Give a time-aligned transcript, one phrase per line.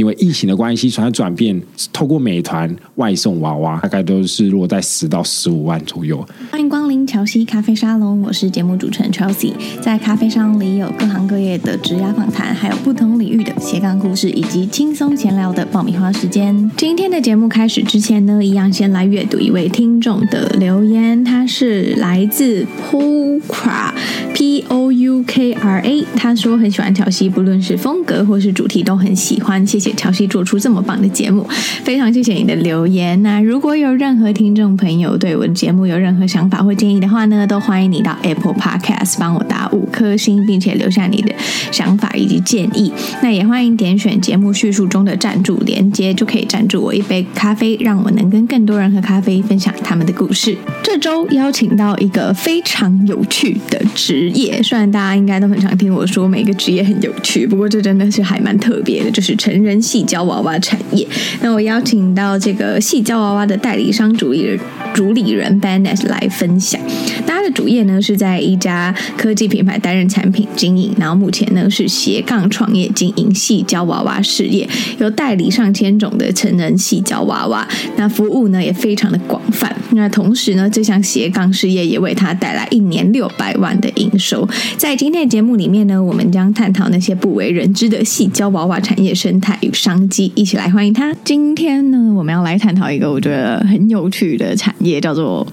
[0.00, 1.60] 因为疫情的关系，所以转变
[1.92, 6.26] 透过美团外送娃娃，大概都是落在十到十五万左右。
[6.50, 9.52] 欢迎光临乔西咖啡沙龙，我是节目主持人 Chelsea。
[9.82, 16.70] 在咖啡沙龙里有各行各业的职涯访谈，还有不同领域的斜杠故事，以及轻松闲聊的爆米花时间。
[16.78, 23.92] 今天的节目开始之前呢，一样先来阅读一位听众的留言，他是来自 Poukra
[24.32, 29.66] P O U K R A，他说很喜欢乔西，不论是风格或是主题都很喜欢。
[29.66, 31.46] 谢谢乔西做出这么棒的节目，
[31.84, 33.20] 非常谢谢你的留言。
[33.22, 41.34] 那如果有任何听众朋友对我的节目有任何想法或建议的话呢，都欢迎你到 Apple Podcast 帮我打五颗星，并且留下你的
[41.70, 42.92] 想法以及建议。
[43.22, 50.56] 那也欢迎点选节目叙述中的赞助连接，就可以赞助我一杯咖啡，让我能跟更多人喝咖啡，分享他们的故事。
[50.82, 61.06] 这周邀请到一个非常有趣的职业，虽然大家应该都很常听我说每个职业很有趣，不过这真的是还蛮特别的，就是成人细胶娃娃产业。
[61.40, 64.58] 那我邀请到这个细胶娃娃的代理商主理人
[64.94, 66.80] 主理人 Bennett 来分享。
[67.26, 74.68] 他的主业呢是在一家科技品牌担任产品经营，然后目前呢是斜杠创业经营细胶娃娃事业，
[74.98, 79.74] 有代理上千种的成人细胶娃娃，那服务呢也非常的广泛。
[79.92, 84.48] 那同时呢，这项斜杠事业也为他带来一年六百万的营收。
[84.76, 91.14] 在今天的节目里面呢，我们将探讨那些不为人知的细胶娃娃产业生态与商机，一起来欢迎他。
[91.24, 95.46] 今天呢，我们要来探讨一个我觉得很有趣的产业，叫做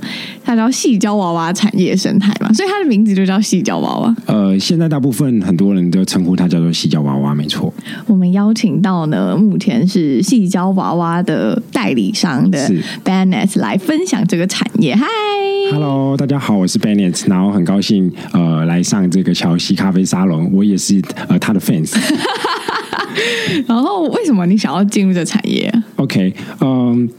[0.43, 4.15] 它叫细胶娃娃产业生态嘛，所以它的名字就叫细胶娃娃。
[4.25, 7.73] 呃，现在大部分很多人都称呼它叫做细胶娃娃，没错。
[8.05, 12.69] 我们邀请到呢，目前是细胶娃娃的代理商的
[13.03, 14.95] Bennett 来分享这个产业。
[14.95, 15.05] 嗨
[15.71, 21.93] ，Hello，大家好，我是 Bennett，然后很高兴呃来上这个乔西咖啡沙龙，我也是呃他的 fans。
[23.67, 27.09] 然后为什么你想要进入这产业？OK，嗯。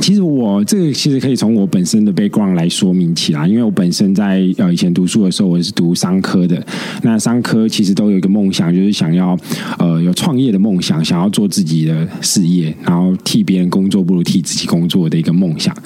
[0.00, 6.64] 其实我这个其实可以从我本身的 background 来说明起来，因为我本身在呃以前读书的时候，我是读商科的。
[7.02, 9.38] 那商科其实都有一个梦想，就是想要
[9.78, 15.76] 呃有创业的梦想，想要做自己的事业，然后替别人工作不如替自己工作的一个梦想。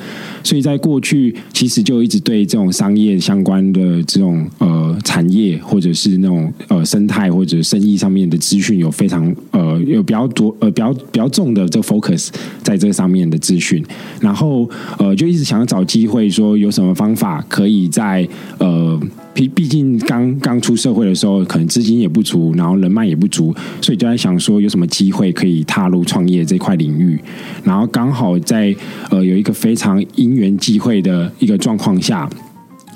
[0.45, 12.29] 所以在过去，其实就一直对这种商业相关的这种呃产业，或者是那种呃生态或者生意上面的资讯，有非常呃有比较多呃比较比较重的这个 focus
[12.63, 13.85] 在这上面的资讯。
[14.21, 18.27] 然后呃就一直想要找机会，说有什么方法可以在
[18.59, 19.01] 呃。
[19.37, 27.21] 毕毕竟刚刚出社会的时候，可能资金也不足，然后人脉也不足，所以就在想说有什么机会可以踏入创业这块领域。
[27.63, 28.75] 然后刚好在
[29.11, 32.27] 呃有一个非常因缘际会的一个状况下，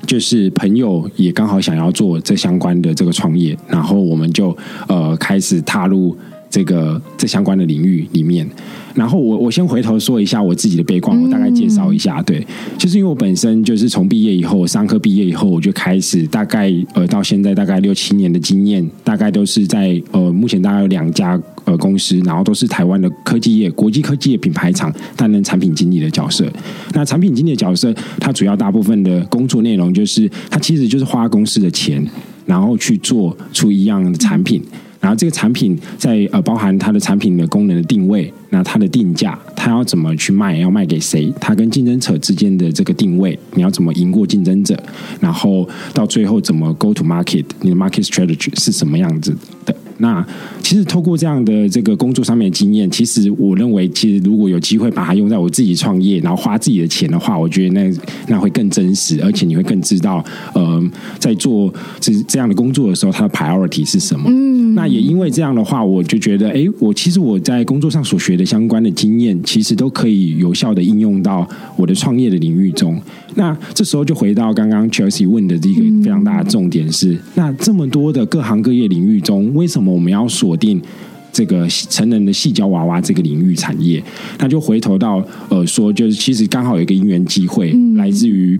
[0.07, 6.17] 就是朋友也刚好想要做这相关的这个创业，然后我们就呃开始踏入
[6.51, 8.47] 这个这相关的领域里面。
[8.93, 12.21] 然后我我先回头说一下我自己的背景，我大概介绍一下。
[12.23, 12.45] 对，
[12.77, 26.45] 就是因为我本身就是从毕业以后，商科毕业以后，我就开始大概呃到现在大概六七年的经验，大概都是在呃目前大概有两家呃公司，然后都是台湾的科技业、国际科技业品牌厂担任产品经理的角色。
[26.93, 32.05] 那产品经理的角色，它主要大部分的工作内容就是，它其实就是花公司的钱，
[32.45, 34.61] 然后去做出一样的产品。
[35.01, 41.33] 然后这个产品在呃包含它的产品的功能的定位，那它的定价，它要怎么去卖，要卖给谁？
[41.41, 44.81] 它跟竞争者之间的这个定位，你要怎么赢过竞争者？
[45.19, 47.45] 然后到最后怎么 go to market？
[47.61, 49.35] 你的 market strategy 是什么样子
[49.65, 49.75] 的？
[50.01, 50.25] 那
[50.61, 57.97] 其实透过这样的这个工作上面的经验，其实我认为，其实如果有机会把它用在我自己创业，然后花自己的钱的话，我觉得那
[58.27, 60.23] 那会更真实，而且你会更知道，
[60.53, 60.83] 呃，
[61.19, 64.25] 在做这这样的工作的时候，它的 priority 是什么。
[64.27, 72.99] 嗯，那也因为这样的话，我就觉得，哎，我其实我在工作上所学的相关的经验，其实都可以有效的应用到我的创业的领域中。
[73.35, 80.81] 那这时候就回到刚刚 Chelsea 问的这个非常大的重点是：那这么多的各行各业领域中，为什么我们要锁定
[81.31, 84.03] 这个成人的细胶娃娃这个领域产业？
[84.39, 88.59] 那就回头到呃说，就是其实刚好有一个因缘机会，来自于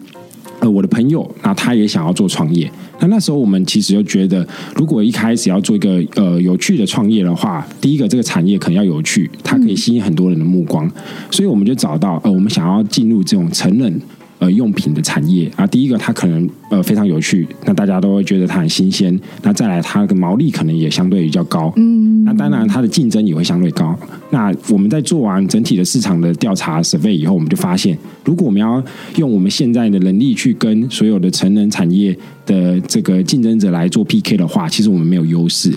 [0.60, 2.72] 呃我的朋友，那他也想要做创业。
[3.00, 10.89] 那那时候我们其实就觉得，如果一开始要做一个呃有趣的创业的话，第一个这个产业可能要有趣，它可以吸引很多人的目光，
[11.31, 14.00] 所以我们就找到呃我们想要进入这种成人。
[14.42, 15.66] 呃用品的产业啊。
[15.68, 19.18] 第一个，它可能呃非常有趣，那大家都会觉得它很新鲜。
[19.44, 21.72] 那再来，它的毛利可能也相对比较高。
[21.78, 23.98] 嗯，那当然它的竞争也会相对高。
[24.32, 28.84] 那我们在做完整体的市场的调查 survey 以后，我们就发现，如果我们要
[29.18, 35.72] 用我们现在的能力去跟所有的成人产业的这个竞争者来做 PK 的话，其实我们没有优势。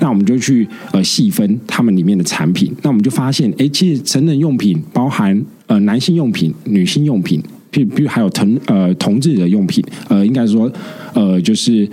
[0.00, 10.70] 那我们就去呃细分他们里面的产品，那我们就发现，哎，其实成人用品包含呃男性用品、女性用品，比比如还有同呃同志的用品，呃，应该说
[11.14, 11.88] 呃就是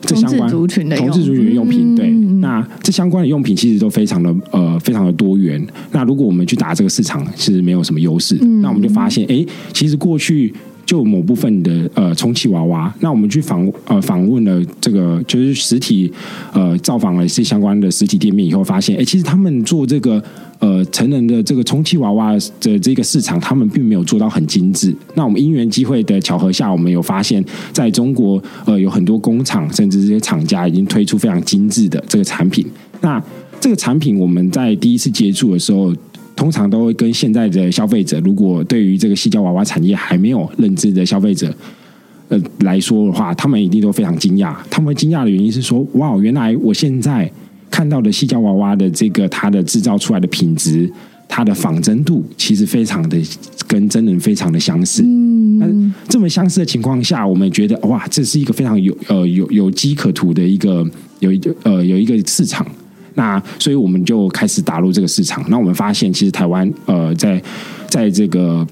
[0.00, 5.64] 这相关同志族群的同志族群的用品，对，那这相关的用品其实都非常的呃非常的多元。
[5.92, 8.36] 那如果我们去打这个市场，其实没有什么优势。
[8.62, 10.52] 那我们就发现，哎，其实过去。
[10.86, 16.12] 就某部分的呃充气娃娃，那我们去访呃访问了这个就是实体
[16.52, 20.22] 呃造访了一些相关的实体店面以后，发现哎，其实他们做这个
[20.64, 24.94] 呃成人的这个充气娃娃的这个市场，他们并没有做到很精致。
[25.14, 32.66] 那我们因缘机会的巧合下，我们有发现，在中国呃有很多工厂甚至这些厂家已经推出非常精致的这个产品。
[33.02, 33.22] 那
[33.60, 35.94] 这个产品我们在第一次接触的时候。
[36.36, 41.54] 通常都会跟现在的消费者，如果对于这个矽胶娃娃产业还没有认知的消费者，
[42.28, 44.52] 呃来说的话，他们一定都非常惊讶。
[44.68, 47.30] 他们惊讶的原因是说，哇，原来我现在
[47.74, 50.88] 看到的西郊娃娃的这个它的制造出来的品质，
[51.26, 53.18] 它的仿真度，其实非常的
[53.66, 55.02] 跟真人非常的相似。
[55.02, 55.66] 嗯，那
[56.08, 60.88] 这么相似的情况下，我们觉得哇，这是一个非常有呃有有机可图的一个
[61.18, 62.64] 有一个呃有一个市场。
[63.16, 65.44] 那所以我们就开始打入这个市场。
[65.48, 67.42] 那我们发现，其实台湾呃，在
[67.88, 68.64] 在这个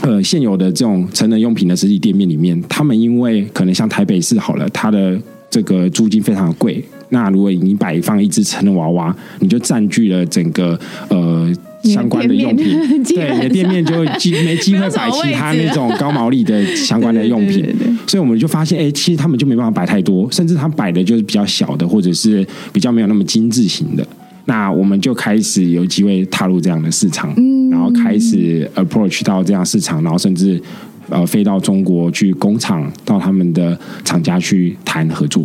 [0.00, 5.20] 呃现有的这种成人用品的实体店面里面，他们因为可能像台北市好了，它的
[5.50, 6.82] 这个租金非常的贵。
[7.10, 10.78] 那如果你摆放一只成人娃娃，你就占据了整个
[11.08, 11.52] 呃。
[11.82, 17.66] 相关的用品， 对，你的店面就机没机会摆其他那种高毛利的相关的用品，
[18.06, 24.06] 所以我们就发现，哎，其实他们就没办法摆太多，甚至他摆的就是比较小的，或者是比较没有那么精致型的。
[24.44, 27.34] 那我们就开始有机会踏入这样的市场，
[27.70, 30.60] 然后开始 approach 到这样市场，然后甚至
[31.08, 33.74] 呃飞到中国去工厂，到他们的
[34.04, 35.42] 厂家去谈合作。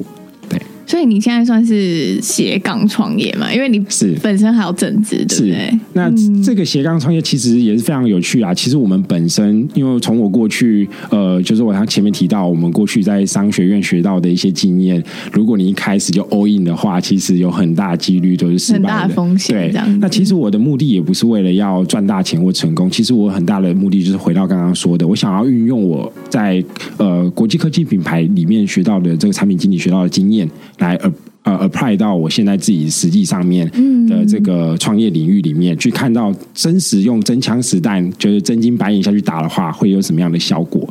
[0.85, 3.53] 所以你现在算是斜杠创业嘛？
[3.53, 5.79] 因为你是本身还有正职，对不对？
[5.93, 6.11] 那
[6.43, 8.53] 这个斜杠创业其实也是非常有趣啊。
[8.53, 19.71] 其实我们本身，因为从我过去，呃，就是我像前面提到，我们过去在商学院学到的一些经验，如果你一开始就 all in 的话，其实有很大几率都是失败的，很大的风险。
[19.71, 26.63] 对，那其实我的目的也不是为了要赚大钱或成功，其实我很大的目的就是回到刚刚说的，我想要运用我在
[26.97, 30.47] 呃国际科技品牌里面学到的这个产品经理学到的经验。
[30.79, 31.13] 来呃
[31.43, 33.69] 呃 apply 到我现在自己实际上面
[34.07, 40.87] 的这个创业领域里面，去看到真实用真枪实弹，就是真金白银下去打的话，会有什么样的效果？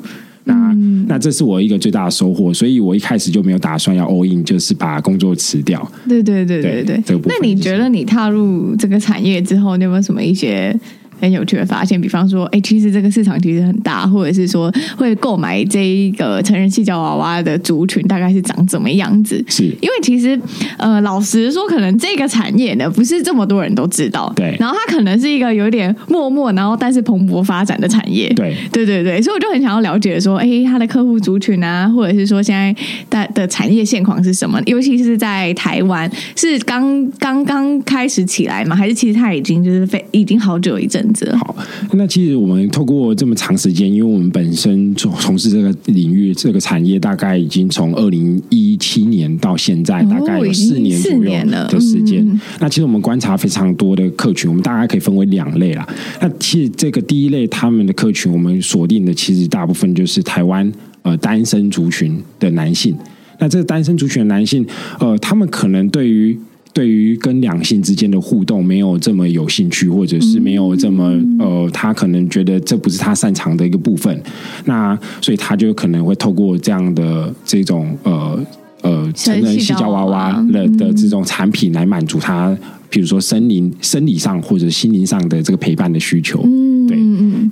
[0.46, 0.76] 那
[1.08, 5.90] 那这是我一个最大的收获，所以我一开始就没有打算要 all in，就是把工作辞掉。
[6.06, 7.30] 对对对对对，这个。
[7.30, 10.78] 那你觉得你踏入这个产业之后，你有没有什么一些？
[11.20, 19.42] 很有趣的发现，比方说，哎，其实这个市场其实很大，或者是说，会购买这一个成人气胶娃娃的族群大概是长怎么样子？
[19.48, 20.38] 是，因为其实，
[20.76, 24.32] 呃，老实说，可能这个产业呢，不是这么多人都知道。
[24.36, 24.56] 对。
[24.58, 28.28] 然后它可能是一个有点默默，然后但是蓬勃发展的产业。
[28.34, 28.54] 对。
[28.72, 32.74] 对对对，所以我就很想要了解说，哎，它的客户族群啊，或者是说现在
[33.08, 34.60] 的的产业现况是什么？
[34.66, 38.74] 尤其是在台湾，是刚刚刚开始起来吗？
[38.74, 41.03] 还是其实它已经就是非已经好久一阵？
[41.36, 41.56] 好，
[41.92, 51.30] 那其实我们透过这么长时间，因为我们本身从从事这个领域、这个产业，大概已经从二零一七年到现在，大概有四年左右
[51.68, 52.26] 的时间。
[52.26, 55.86] 哦、那其实我们观察非常多的客群，我们大概可以分为两类啦。
[56.20, 60.70] 那其实这个第一类他们的客群，我们锁定的其实大部分就是台湾
[61.02, 62.96] 呃单身族群的男性。
[63.40, 64.64] 那这个单身族群的男性，
[65.00, 66.38] 呃，他们可能对于
[66.74, 74.22] 对于跟两性之间的互动没有这么有兴趣，或者是没有这么呃，他可能觉得这不是他擅长的一个部分，
[74.66, 78.44] 那所以他就可能会透过这样的这种呃
[78.82, 82.54] 呃成人矽胶娃娃的的这种产品来满足他。
[82.90, 86.40] 比如说，生灵、生理上或者心灵上的这个陪伴的需求。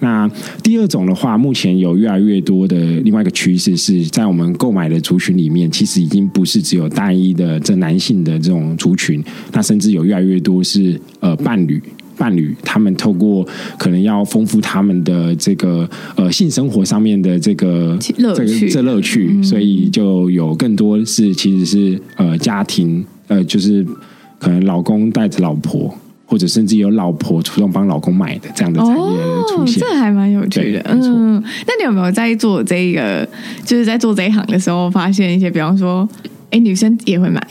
[0.03, 0.29] 那
[0.65, 11.81] 第二种的话，目前有越来越多的另外一个趋势是在我们购买的族群里面，其实已经不是只有单一的这男性的这种族群，那甚至有越来越多是呃伴侣，
[12.19, 13.47] 伴侣他们透过
[13.79, 23.87] 可能要丰富他们的这个呃性生活上面的这个乐趣，这乐趣，所以就有更多是其实是呃家庭呃就是。
[24.43, 25.97] 可能老公带着老婆，
[26.33, 28.97] 或者甚至有老婆主动帮老公买的这样的产业
[29.55, 30.81] 出现，哦、这还蛮有趣的。
[30.89, 31.35] 嗯，
[31.67, 33.29] 那你有没有在做这个，
[33.67, 36.09] 就是在做这一行的时候，发现一些，比方说，
[36.49, 37.47] 哎，女生也会买，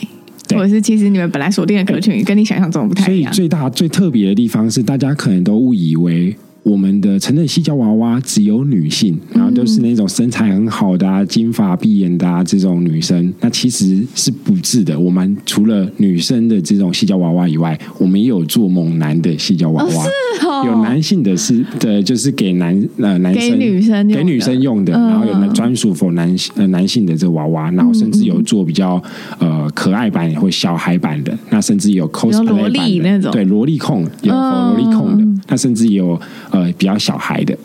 [0.48, 3.32] 或者是其实你们本来锁定的客群跟你想象中不太一样。
[3.32, 6.36] 所以最大最特别的地方是，大家可能都误以为。
[6.62, 13.32] 我们的成人矽胶娃娃只有女性，然后都是那种身材很好的啊、金发碧眼的啊这种女生。
[13.40, 14.98] 那其实是不是的。
[14.98, 19.90] 我们除了女生的这种矽胶娃娃以外，我们也有做猛男的矽胶娃娃。
[19.90, 20.08] 哦
[20.40, 29.00] 是哦、有男性的是的，就是给男呃男生给女生给女生用的，然后有专属 for 男呃男性的这个娃娃，然后甚至有做比较
[29.38, 36.20] 呃可爱版或小孩版的，那甚至有 cosplay 版的那种，对萝莉控有萝莉控的，那甚至有。
[36.52, 37.58] 呃，比较小孩的，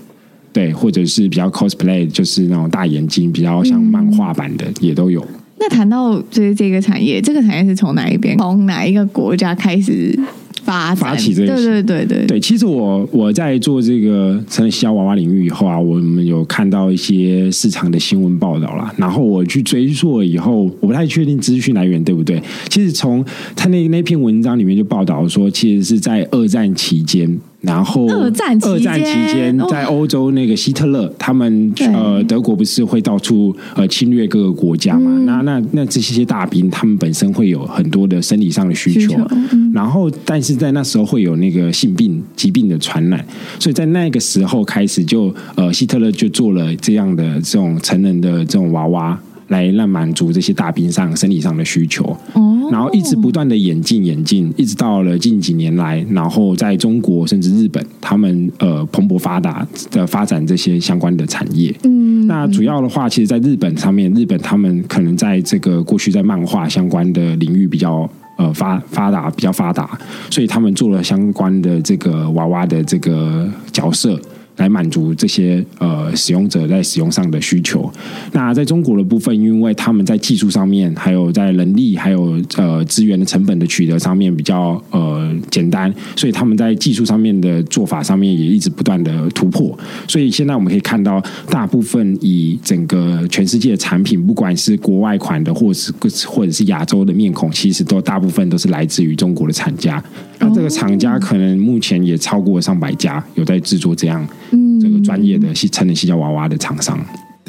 [0.51, 5.23] 对，或者是比较 cosplay，就是那种大眼睛，比较像漫画版的，嗯、也都有。
[5.59, 10.19] 那谈到就是这个产业，这个产业是从哪一边，从哪一个国家开始？
[10.63, 12.39] 发，发起这个，对对对对对。
[12.41, 18.93] 其实我我在做这个成人矽胶娃娃领域以后啊，我们有看到一些市场的新闻报道啦。
[18.97, 22.43] 然后我去追溯以后，我不太确定资讯来源对不对。
[22.67, 23.23] 其实从
[23.55, 27.39] 他那那篇文章里面就报道说，其实是在二战期间。
[27.61, 35.09] 然后，二战期间，期间在欧洲那个希特勒，他们呃德国不是会到处呃侵略各个国家嘛？
[35.09, 43.25] 嗯、那那那这些大兵，他们本身会有很多的生理上的需求，需求嗯、然后但是在那时候会有那个性病疾病的传染，
[43.59, 49.19] 所以在那个时候开始就呃希特勒就做了这样的这种成人的这种娃娃。
[49.47, 61.73] 来让满足这些大兵上生理上的需求，哦，然后一直不断的演进演进，一直到了近几年来，然后在中国甚至日本，他们呃蓬勃发达的发展这些相关的产业。
[61.83, 69.97] 嗯，那主要的话，其实，在日本上面，日本他们可能在这个过去在漫画相关的领域比较呃发发达比较发达，
[70.29, 74.19] 所以他们做了相关的这个娃娃的这个角色。
[74.57, 77.91] 来满足这些呃使用者在使用上的需求。
[78.33, 89.77] 那在中国的部分，因为他们在技术上面，还有在人力，还有呃资源的成本的取得上面比较呃简单，所以他们在技术上面的做法上面也一直不断的突破。
[90.07, 95.93] 所以现在我们可以看到，大部分以整个全世界的产品，不管是国外款的，或是
[96.27, 100.03] 或者是亚洲的面孔，其实都大部分都是来自于中国的厂家。
[100.39, 104.27] 那这个厂家可能目前也超过上百家有在制作这样。
[104.51, 106.99] 嗯，这个专业的成人矽胶娃娃的厂商，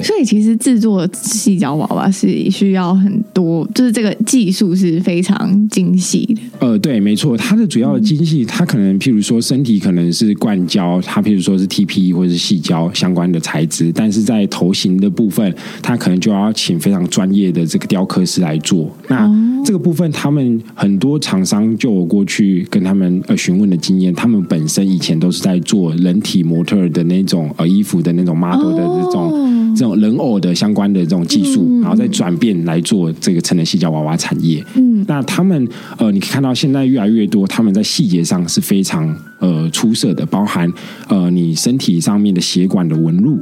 [0.03, 6.41] 所以其实制作细胶娃娃是需要很多，就是这个技术是非常精细的。
[6.61, 18.91] 呃，对，没错，它的主要的精细，它可能譬如说身体可能是灌胶，它譬如说是 TPE 或者是细胶相关的材质，但是在头型的部分，它可能就要请非常专业的这个雕刻师来做。
[19.09, 34.65] 那、哦这个部分，他们很多厂商就我过去跟他们呃询问的经验，他们本身以前都是在做人体模特的那种呃衣服的那种 model 的这种、哦、这种人偶的相关的这种技术，嗯、然后再转变来做这个成人细胶娃娃产业。
[34.75, 40.73] 嗯，那他们呃，你可以看到现在越来越多，他们在细节上是非常呃出色的，包含
[41.09, 43.41] 呃你身体上面的血管的纹路，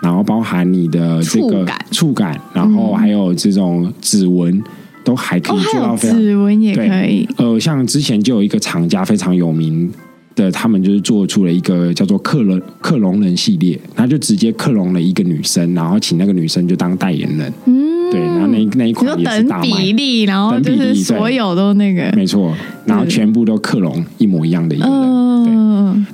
[0.00, 4.62] 然后包含你的这个触感，触感，然后还有这种指纹。
[5.04, 7.26] 都还可以做到非常，指纹也可以。
[7.38, 9.90] 呃，像之前就有一个厂家非常有名
[10.38, 17.52] 的，他们就是做出了一个叫做克隆克隆人系列，他就直接克隆了一个女生，然后请那个女生就当代言人。
[17.66, 22.54] 嗯，对，然后那那一款也是大卖，等比例，然后就是所有都那个，没错，
[22.88, 24.94] 然后全部都克隆一模一样的一个人。
[24.94, 25.58] 嗯、对。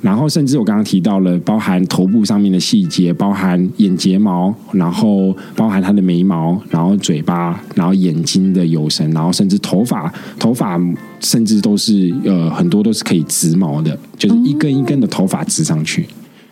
[0.01, 10.79] 然后，甚至我刚刚提到了，包含头部上面的细节，包含眼睫毛，然后包含他的眉毛，然后嘴巴，然后眼睛的有神，然后甚至头发，头发
[11.19, 16.01] 甚至都是呃很多都是可以植毛的，就是一根一根的头发植上去。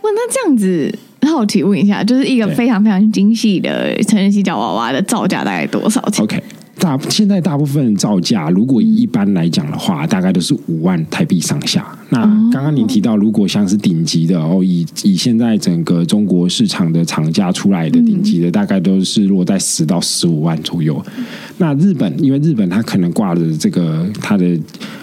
[0.02, 6.42] 哇，那这样子，那我提问一下，就是一个非常非常精细的成人洗脚娃娃的造价大概多少钱？OK。
[6.80, 11.88] 大现在大部分造价，如果一般来讲的话，大概都是五万台币上下。
[12.10, 21.02] 那刚刚您提到，如果像是顶级的哦，以以现在整个中国市场的厂家出来的顶级的，大概都是落在十到十五万左右。
[21.58, 24.60] 那日本，因为日本它可能挂的这个它的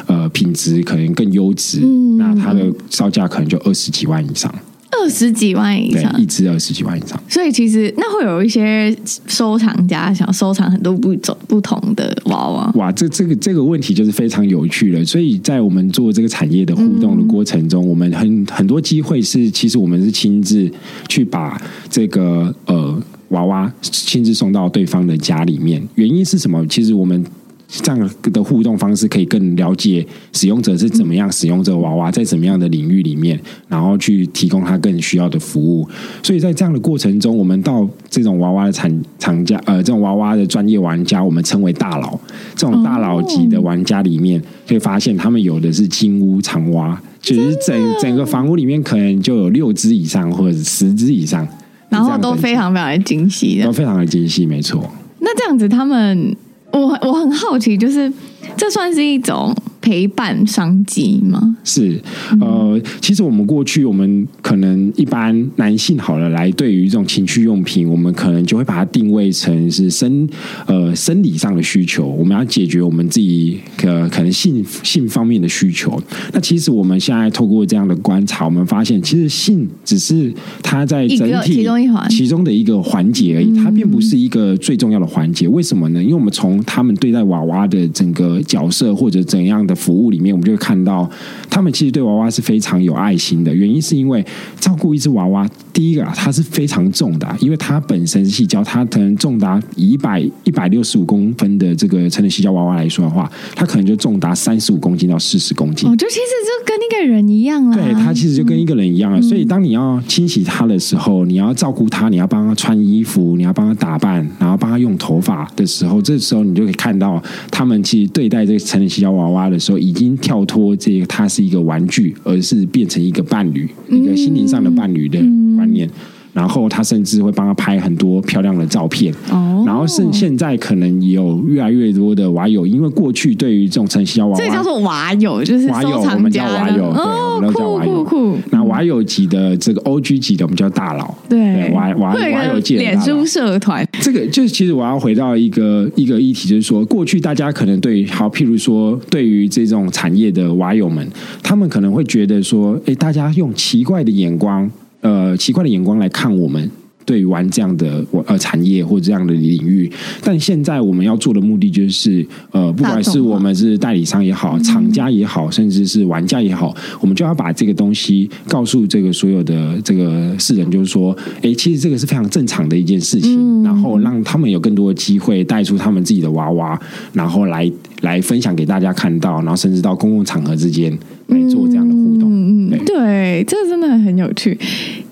[0.07, 1.81] 呃品质可能更优质，
[2.19, 4.53] 那它的造价可能就二十几万以上。
[4.90, 7.20] 二十几万以上，一只二十几万以上。
[7.28, 8.94] 所以其实那会有一些
[9.26, 12.70] 收藏家想收藏很多不种不同的娃娃。
[12.75, 15.04] 哇，这这个这个问题就是非常有趣了。
[15.04, 20.70] 所以在我们做这个产业的互动的过程中，嗯、我们很很多机会是，其实我们是亲自
[21.09, 25.82] 去把这个呃娃娃亲自送到对方的家里面。
[25.94, 26.66] 原因是什么？
[26.66, 27.25] 其实我们。
[27.71, 35.89] 这样的互动方式，可以更了解使用者是怎么样使用这个娃娃，在什么样的领域里面，然后去提供他更需要的服务。
[36.21, 42.19] 所以在这样的过程中，我们到这种娃娃的厂厂家，呃，这种娃娃的专业玩家，我们称为大佬。
[42.57, 51.47] 这种大佬级的玩家里面，会发现他们有的是金屋藏娃，就是整整个房屋里面可能就有六只以上或者十只以上，
[51.89, 54.91] 然后都非常非常的精细，都非常的精细，没错。
[55.21, 56.35] 那这样子，他们。
[56.73, 58.12] 我我很好奇，就是
[58.57, 59.55] 这算是一种。
[59.81, 61.57] 陪伴商机吗？
[61.65, 62.01] 是，
[62.41, 70.29] 呃，其实我们过去，我们可能一般男性好了，来对于这种情趣用品，我们可能就会把它定位成是生
[70.67, 76.01] 呃生理上的需求，我们要解决我们自己可可能性性方面的需求。
[76.33, 80.33] 那其实我们现在透过这样的观察，我们发现，其实性只是
[80.63, 85.49] 它在整体其中一环其中的一个环节而已，它并不是一个最重要的环节。
[85.49, 86.03] 为什么呢？
[86.03, 89.81] 因为我们从他们对待娃娃的整个角色或者怎样的。
[89.81, 91.09] 服务里面，我们就会看到
[91.49, 93.55] 他们其实对娃娃是非常有爱心的。
[93.55, 94.23] 原因是因为
[94.59, 105.89] 照顾一只娃娃，第一个啊，它是非常重的，因为它本身是细胶，它可能重达一百一百六十五公分的这个成人细胶娃娃来说的话，它可能就重达三十五公斤到四十公斤。
[105.89, 107.75] 哦，就其实就跟一个人一样了。
[107.75, 109.19] 对，它其实就跟一个人一样了。
[109.19, 119.81] 嗯、所以当你要清洗它的时候，你要照顾它，你要帮它穿衣服，你要帮它打扮，然后帮它用头发的时候，这时候你就可以看到他们其实对待这个成人细胶娃娃的时候。
[119.81, 125.19] 已经跳脱这个，它是一个玩具，而是变成一个伴侣，一个心灵上的伴侣的
[125.57, 125.88] 观念。
[126.33, 129.12] 然后他甚至会帮他拍很多漂亮的照片。
[129.31, 138.05] 哦，然后甚现在可能有越来越多的娃友，因为过去对于这种成矽娃娃，这叫做娃友，就是娃友，我们叫娃友，对，我们都叫娃友。
[138.05, 141.12] 酷，那娃友级的这个 OG 级的，我们叫大佬。
[141.29, 143.85] 对，娃娃娃友界脸书社团。
[144.00, 151.07] 这个就是其实我要回到一个一个议题，就是说过去大家可能对好，譬如说对于这种产业的娃友们，
[151.42, 154.71] 他们可能会觉得说，哎，大家用奇怪的眼光。
[155.02, 156.71] 呃，奇怪的眼光来看我们，
[157.11, 159.90] 对于玩这样的呃产业或这样的领域，
[160.23, 171.11] 但现在我们要做的目的就是，呃，不管是我们是代理商也好，厂家也好，甚至是玩家也好，我们就要把这个东西告诉这个所有的这个世人，就是说，
[171.43, 176.81] 哎，其实这个是非常正常的一件事情，然后让他们有更多的机会带出他们自己的娃娃，
[177.12, 177.69] 然后来
[178.02, 182.31] 来分享给大家看到，然后甚至到公共场合之间来做这样的互动。
[182.31, 184.57] 嗯对，这个真的很有趣，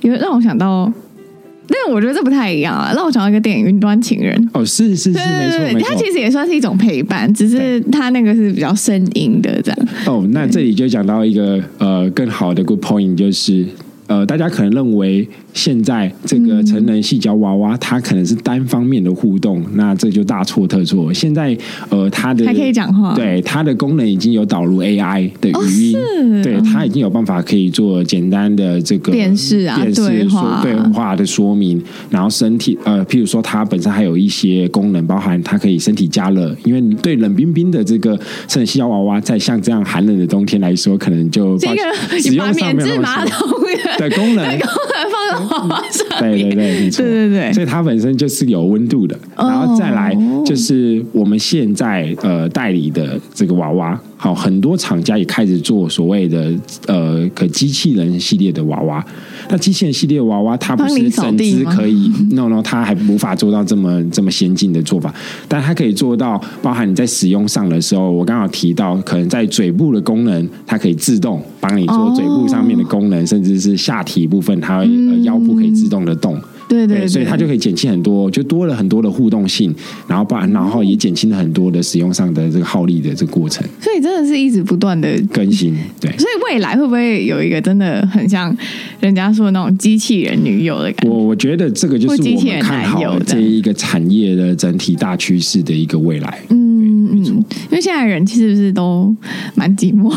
[0.00, 0.92] 因为让我想到，
[1.68, 2.92] 但我觉得这不太一样啊。
[2.94, 9.78] 让我想到一个电影《云端情人》哦，是是是，对对对，没错，它其实也算是一种陪伴，只是它那个是比较声音的这样。
[10.06, 13.64] 哦，那这里就讲到一个呃更好的 good point，就是
[14.08, 15.28] 呃，大家可能认为。
[15.54, 21.12] 现在这个成人细胶娃娃，它可能是单方面的互动，那这就大错特错。
[21.12, 21.56] 现在
[21.88, 31.82] 呃，它的还可以讲话，对它的功能已经有导入 AI 的语音，哦、对它已经有办法可以做简单的这个辨识啊，辨识对话对话的说明。
[32.08, 38.16] 然后身体呃，譬如说它本身还有一些功能，包含它可以身体加热，因为你对冷冰冰的这个
[38.46, 43.48] 成人细胶娃娃，在像这样寒冷的冬天来说，可能就这个使用上面免治马桶
[43.98, 45.10] 的功能， 功能
[45.46, 46.20] 放在。
[46.20, 56.52] 对对对， 没错，对对对，所以它本身就是有温度的，然后再来就是我们现在呃代理的这个娃娃，好，很多厂家也开始做所谓的
[56.86, 59.04] 呃可机器人系列的娃娃。
[59.50, 65.14] 那机器人系列的娃娃，它不是整只可以，no no，它还无法做到这么这么先进的做法，
[65.46, 74.86] 但它可以做到，包含你在使用上的时候，我刚好提到，可能在嘴部的功能，它可以自动帮你做嘴部上面的功能，甚至是下体部分，它会
[75.28, 76.40] 腰部可以自动的动。
[76.68, 79.74] 对对，对，所以它就可以减轻很多，就多了很多的互动性，
[80.06, 83.66] 然后把然后也减轻了很多的使用上的这个耗力的这个过程。
[83.80, 86.10] 所以真的是一直不断的更新，对。
[86.18, 88.54] 所以未来会不会有一个真的很像
[89.00, 91.08] 人家说的那种机器人女友的感觉？
[91.08, 96.38] 我我觉得这个就是我们看好这一个产业的整体大趋势的一个未来。
[97.10, 99.14] 嗯嗯，因为现在人其实是都
[99.54, 100.14] 蛮寂寞。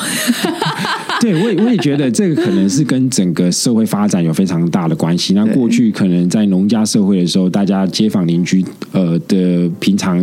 [1.21, 5.33] 对，我也我也觉得这个可能是跟整个社会发展有非常大的关系。
[5.33, 10.17] 那过去可能在农家社会的时候，大家街坊邻居呃的平常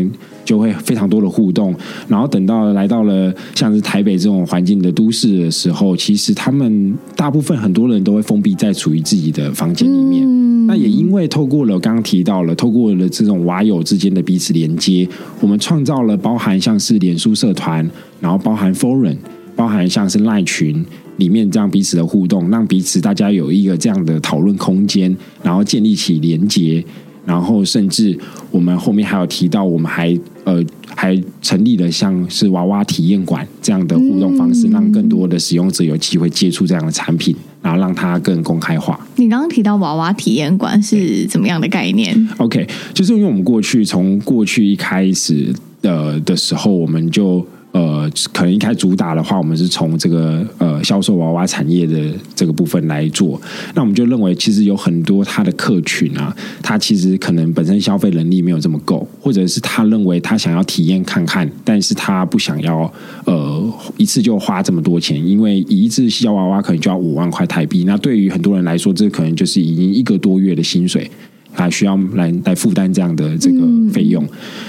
[0.49, 1.75] 就会非常多的互动，
[2.09, 10.25] 然后等到来到了像是台北这种环境的都市的时候，其实他们大部分很多人都会封闭在处于自己的房间里面。
[10.27, 15.07] 嗯、那也因为透过了刚刚提到了，透过了这种娃友之间的彼此连接，
[15.43, 17.87] 我们创造了包含像是脸书社团，
[18.19, 19.19] 然后包含 Forum。
[19.55, 26.85] 包含像是赖群里面这样彼此的互动，让彼此大家有一个这样的讨论空间，然后建立起连结，
[27.29, 28.19] 然后甚至
[28.51, 30.65] 我们后面还有提到，我们还呃
[30.97, 38.99] 还成立了像是娃娃体验馆这样的互动方式，嗯、让更多的使用者有机会接触这样的产品，然后让它更公开化。
[39.17, 47.47] 你刚刚提到娃娃体验馆是怎么样的概念？OK，就是因为我们过去从过去一开始的的时候，我们就。
[47.79, 53.41] 呃，可能一开始主打的话，我们是从这个呃销售娃娃产业的这个部分来做。
[53.73, 62.93] 那我们就认为，其实有很多他的客群啊，他其实可能本身消费能力没有这么够，或者是他认为他想要体验看看，但是他不想要
[63.25, 67.85] 呃一次就花这么多钱，因为一次小娃娃可能就要五万块台币。
[67.85, 71.09] 那对于很多人来说，这可能就是已经一个多月的薪水。
[71.53, 73.61] 还需要来来负担这样的这个
[73.93, 74.29] 费用，嗯、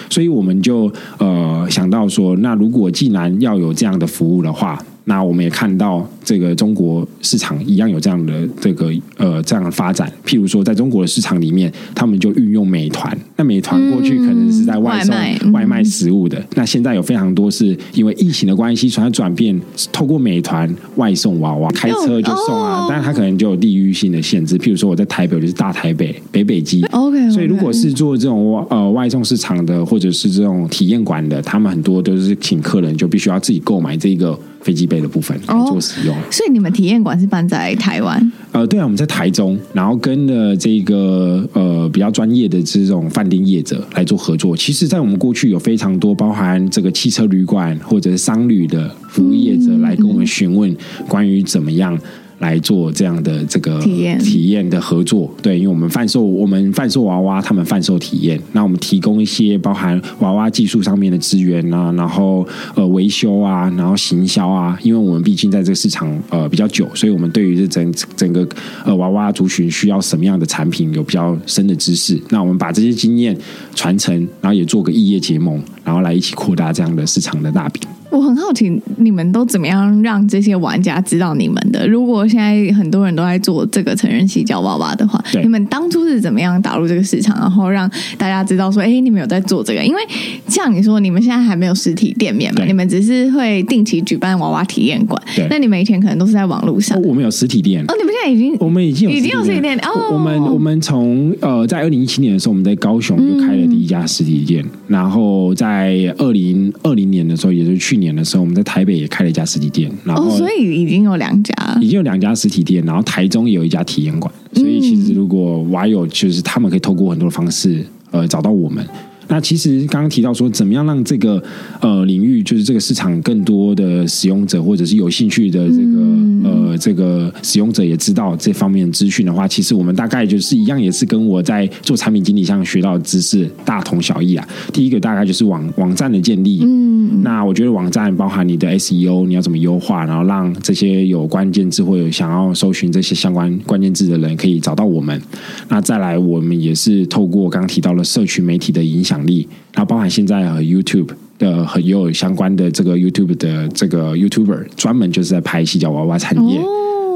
[0.10, 4.78] 所以我们就呃想到说，那如果既然要有这样的服务的话。
[5.10, 10.08] 那我们也看到，这个中国市场一样有这样的这个呃这样的发展。
[10.24, 13.18] 譬如说，在中国的市场里面，他们就运用美团。
[13.36, 19.60] 那美团过去可能是在外送、嗯、外卖食物的，嗯、那现在有非常多是因为疫情的关系，所以它转变
[19.92, 22.86] 透过美团外送娃娃，开车就送啊。
[22.88, 26.84] 但是它可能就有地域性的限制，譬如说我在台北就是大台北北北基。
[26.92, 34.40] OK，所以如果是做这种呃外送市场的，或者是这种体验馆的，他们很多都是请客人就必须要自己购买这个。
[34.62, 36.16] 飞机杯的部分来做使用。
[36.16, 38.32] 哦，所以你们体验馆是办在台湾？
[38.52, 44.58] 呃，对啊，我们在台中，然后跟了这个呃比较专业的这种饭店业者来做合作。
[44.58, 50.76] 其实，在我们过去有非常多包含这个汽车旅馆或者是商旅的服务业者来跟我们询问
[51.08, 51.98] 关于怎么样。
[52.40, 54.20] 来做这样的这个体验。
[54.20, 68.48] 体验的合作，对，因为我们贩售我们贩售娃娃，他们贩售体验，那我们提供一些包含娃娃技术上面的资源啊，然后呃维修啊，然后行销啊，因为我们毕竟在这个市场呃比较久，所以我们对于这整整个
[68.86, 73.38] 呃娃娃族群需要什么样的产品有比较深的知识，那我们把这些经验
[73.76, 77.82] 传承，然后也做个异业结盟，然后来一起扩大这样的市场的大饼。
[78.10, 81.88] 我很好奇，你们都怎么样让这些玩家知道你们的？
[81.88, 89.84] 如果现在很多人都在做这个成人洗脚娃娃的话，对你们当初是怎么样打入这个市场，然后让大家知道说，哎，你们有在做这个？
[89.84, 90.02] 因为
[90.48, 95.22] 像你说，你们现在还没有实体店面嘛，你们只是会定期举办娃娃体验馆。
[95.36, 96.98] 对那你们以前可能都是在网络上。
[96.98, 97.84] 哦，我们有实体店。
[97.88, 99.78] 哦，你们现在已经，我们已经有已经有实体店。
[99.80, 108.80] 哦，我们我们从呃，在二零一七年的时候，我们在高雄就开了第一家实体店，嗯、然后在二零二零年的时候，也就是去年的时候，我们在台。
[108.80, 114.34] 北也开了一家实体店，然后、哦、所以已经有两家，已经有两家实体店，然后台中也有一家体验馆。
[114.54, 118.84] 所以其实如果网友就是他们可以透过很多的方式呃找到我们。
[119.30, 121.42] 那其实刚刚提到说，怎么样让这个
[121.80, 134.48] 呃领域，就是这个市场更多的使用者或者是有兴趣的这个、嗯、呃这个使用者也知道这方面的资讯的话，其实我们大概就是一样，也是跟我在做产品经理上学到的知识大同小异啊。
[134.74, 145.22] 第一个大概就是网网站的建立，嗯，那我觉得网站包含你的 SEO，你要怎么优化，然后让这些有关键字或者想要搜寻这些相关关键字的人可以找到我们。
[145.68, 149.19] 那再来，我们也是透过刚刚提到了社群媒体的影响。
[149.26, 156.60] 力，然后包含现在和 YouTube 的很有相关的这个 YouTube 的这个 YouTuber，专门就是在拍洗脚娃娃产业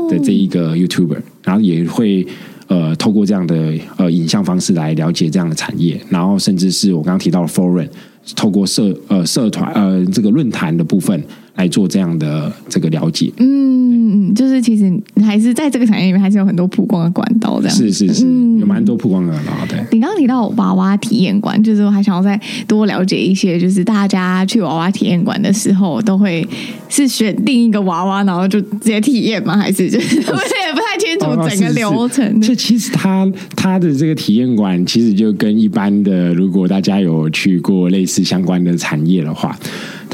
[0.09, 2.25] 的这一个 YouTuber，然后也会
[2.67, 7.89] 呃透过这样的呃影像方式来了解这样的产业，然后甚至是我刚刚提到的 Foreign
[8.35, 11.23] 透过社呃社团呃这个论坛的部分。
[11.55, 14.91] 来做这样的这个了解，嗯，嗯就是其实
[15.23, 19.51] 还是在这个产业里面，还是有很多曝光的管道，这样是是是，嗯、有蛮多曝光的管道。
[19.69, 26.45] 对，你刚刚提到娃娃体验馆，就是我还想要再多了解一些，就是大家去娃娃体验馆的时候，都会
[26.89, 29.55] 是选定一个娃娃，然后就直接体验吗？
[29.55, 32.41] 还是就是 我也不太清楚整个流程。
[32.41, 39.55] 这、哦、其实它它的这个体验馆，其实就跟一般的，如果大家有去过类似相关的产业的话。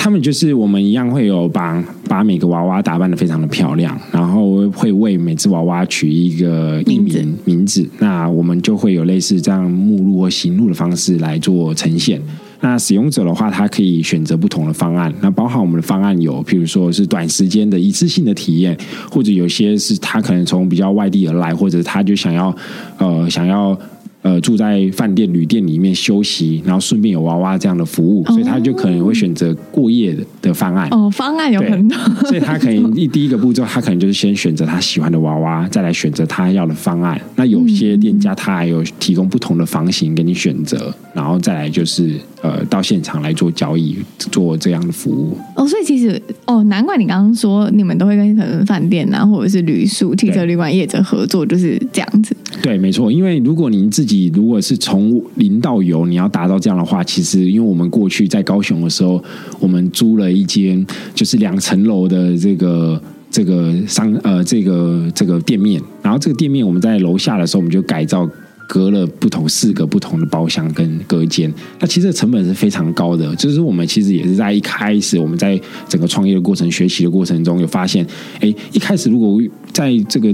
[0.02, 7.90] 他们就是我们一样会有把把每个娃娃打扮得非常的漂亮，然后会为每只娃娃取一个艺名名字，名字。
[8.00, 12.22] 那我们就会有类似这样目录或行路的方式来做呈现。
[12.62, 15.14] 那使用者的话，他可以选择不同的方案。
[15.22, 18.78] 那包含我们的方案有，譬如说是短时间的一次性的体验，
[19.10, 22.54] 或者有些是他可能从比较外地而来，或者他就想要
[22.98, 23.80] 呃想要。
[24.22, 30.90] 呃，住在饭店、旅店里面休息，然后顺便有娃娃这样的服务，哦、所以他就可能会选择过夜的的方案。
[30.92, 37.20] 哦，方案有很多， 所以他可能一第一个步骤，他可能就是先选择他喜欢的娃娃，再来选择他要的方案。
[37.38, 45.38] 那有些店家他还有提供不同的房型给你选择，然后再来就是呃到现场来做交易，做这样的服务。
[45.56, 52.36] 哦，所以其实哦，难怪你刚刚说你们都会跟可能饭店啊，或者是旅宿、汽车旅馆业者合作，就是这样子。
[52.62, 53.12] 对，没错。
[53.12, 59.24] 因为如果您自己如果是从零到有，你要达到这样的话，其实因为我们过去在高雄的时候，
[59.60, 68.30] 我们租了一间就是两层楼的这个这个商呃这个这个店面，然后这个店面我们在楼下的时候，我们就改造。
[68.72, 73.36] 隔了不同四个不同的包厢跟隔间，那其实成本是非常高的。
[73.36, 78.06] 就是我们其实也是在一开始，我们在整个创业的过程、学习的过程中，有发现，
[78.42, 79.42] 哎，一开始如果
[79.74, 80.32] 在这个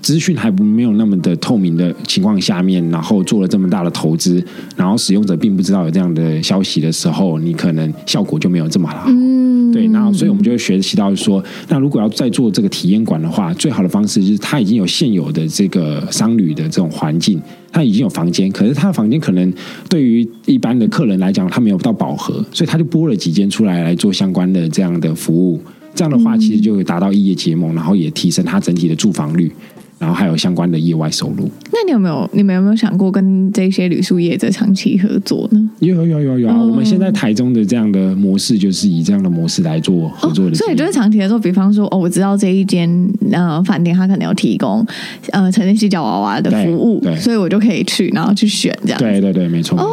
[0.00, 4.42] 资讯还不没有那么的透明的情况下面，然后做了这么大的投资，
[4.76, 9.04] 然后使用者并不知道有这样的消息的时候，你可能效果就没有这么好。
[9.08, 9.86] 嗯，对。
[9.88, 17.40] 然后，所以我们就会学习到说，那如果要再做这个体验馆的话，最好的方式就是它已经有现有的这个商旅的这种环境。
[17.70, 19.52] 他已经有房间，可是他的房间可能
[19.90, 25.60] 对于一般的客人来讲，他没有到饱和，所以他就拨了几间出来来做相关的这样的服务。
[25.94, 29.52] 这样的话，其实就会达到异业结盟，然后也提升他整体的住房率。
[29.98, 31.50] 然后还有相关的业外收入。
[31.72, 32.28] 那你有没有？
[32.32, 35.70] 你们有没有想过跟这些旅宿业者长期合作呢？
[35.80, 36.54] 有有有有有啊！
[36.56, 40.54] 嗯、我们现在台中的这样的模式，就是以这样的模式来做合作的、哦。
[40.54, 42.88] 所以就是长期合作，比方说，哦，我知道这一间
[43.32, 44.86] 呃饭店，它可能有提供
[45.32, 48.98] 呃成人矽胶娃娃的服务，对，对所以我就可以去，然后去选这样。
[48.98, 49.78] 对对对，没错。
[49.78, 49.86] 哦，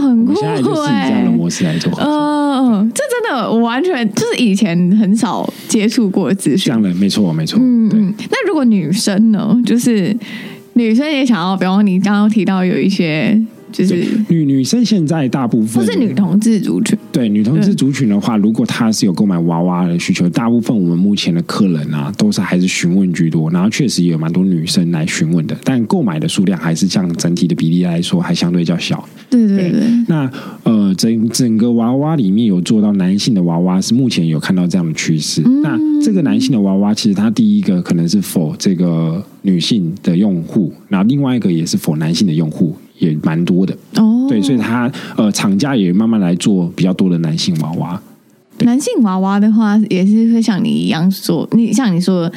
[0.00, 0.34] 很酷。
[0.34, 2.10] 现在就是以这样的模式来做合作。
[2.10, 6.66] 嗯，这真的我完全就是以前很少接触过的资讯。
[6.66, 7.58] 这样的没错没错。
[7.60, 8.14] 嗯嗯。
[8.30, 9.60] 那如果女生呢？
[9.64, 10.16] 就是
[10.74, 16.98] 女生也想要，比方你刚刚提到有一些，就是女女生现在大部分不是女同志族群。
[17.10, 23.50] 对女同志族群的话，如果她是有购买娃娃的需求，大部分我们目前的客人啊，都是还是询问居多。
[23.50, 29.06] 然后确实也有蛮多女生来询问的，但购买的数量还是像整体的比例来说，还相对较小。
[29.30, 29.82] 对对对，对。
[30.06, 30.30] 那
[30.62, 35.42] 呃，整整个娃娃里面有做到男性的娃娃，是目前有看到这样的趋势。
[35.44, 42.76] 嗯、那这个男性的娃娃，其实他第一个可能是 for 这个女性的用户，然后另外一个也是 for 男性的用户。
[42.98, 48.02] 也蛮多的哦，对，所以他呃，厂家也慢慢来做比较多的男性娃娃。
[48.62, 52.32] 男性娃娃的话，也是会像你一样做，你像你说的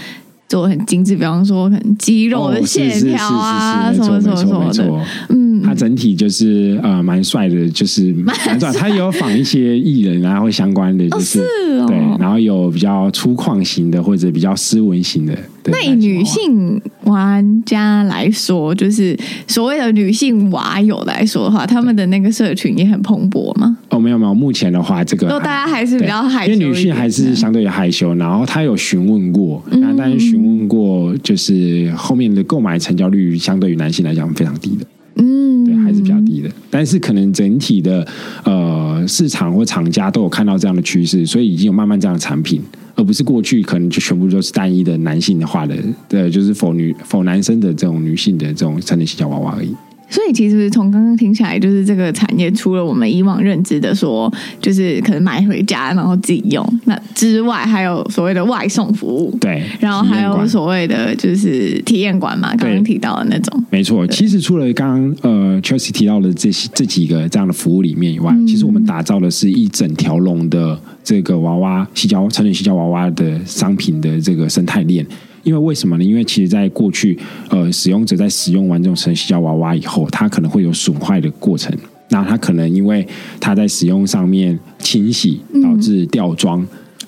[0.48, 8.72] 做很精致，比方说很肌肉的线条啊，什么什么什么的，嗯，它整体就是呃蛮帅的，就是 蛮帅。
[8.72, 15.36] 它有仿一些艺人啊，或相关的，就是、哦是哦、对，然后有比较粗犷型的，或者比较斯文型的。
[15.66, 19.16] 那以女性玩家来说，就是
[19.48, 23.78] 所谓的女性娃友来说的话，他们的那个社群也很蓬勃吗？
[23.90, 28.16] 哦，没有没有，目前的话，这个都大家还是比较害羞，因为女性还是相对害羞。
[28.16, 34.86] 然后他有询问过，那但是询问过，就是后面的购买成交率相对于男性来讲非常低的。
[35.18, 36.50] 嗯，对，还是比较低的。
[36.70, 38.08] 但是可能整体的
[38.46, 42.62] 呃市场或厂家都有看到这样的趋势，所以已经有慢慢这样的产品。
[42.96, 45.76] 而不是过去可能就全部都是单一的男性化的，
[46.10, 49.76] 对，就是否女否男生的这种女性的这种成人洗脚娃娃而已。
[50.12, 64.06] 所以其实从刚刚听起来，就是这个产业除了我们以往认知的说，就是可能买回家然后自己用，那之外还有所谓的外送服务，对，然后还有所谓的就是体验馆嘛，刚刚提到的那种，没错。
[64.08, 75.06] 其实除了刚刚呃 Chelsea 提到的这些这几个这样的服务里面以外，嗯、其实我们打造的是一整条龙的这个娃娃西郊成人西郊娃娃的商品的这个生态链。
[75.44, 76.04] 因为为什么呢？
[76.04, 77.18] 因为其实，在过去，
[77.50, 81.76] 呃，使用者在使用完这种神奇胶娃娃以后，它可能会有损坏的过程。
[82.10, 83.08] 那它可能因为
[83.40, 86.66] 它在使用上面清洗导致掉妆。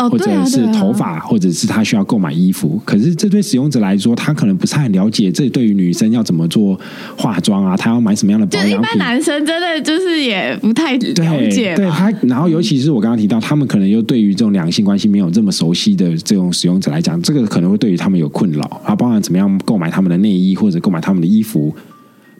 [0.09, 5.31] 或者是头发，或者是他需要购买衣服，可是这对使用者来说，他可能不是很了解。
[5.31, 6.79] 这对于女生要怎么做
[7.17, 7.77] 化妆啊？
[7.77, 8.75] 他要买什么样的保养品？
[8.75, 11.75] 就一般男生真的就是也不太了解。
[11.75, 18.95] 对他，然后尤其是我刚刚提到，他们可能又对于这种两性关系没有这么熟悉的这种使用者来讲，这个可能会对于他们有困扰啊。
[18.95, 21.73] 包含怎么样购买他们的内衣，或者购买他们的衣服。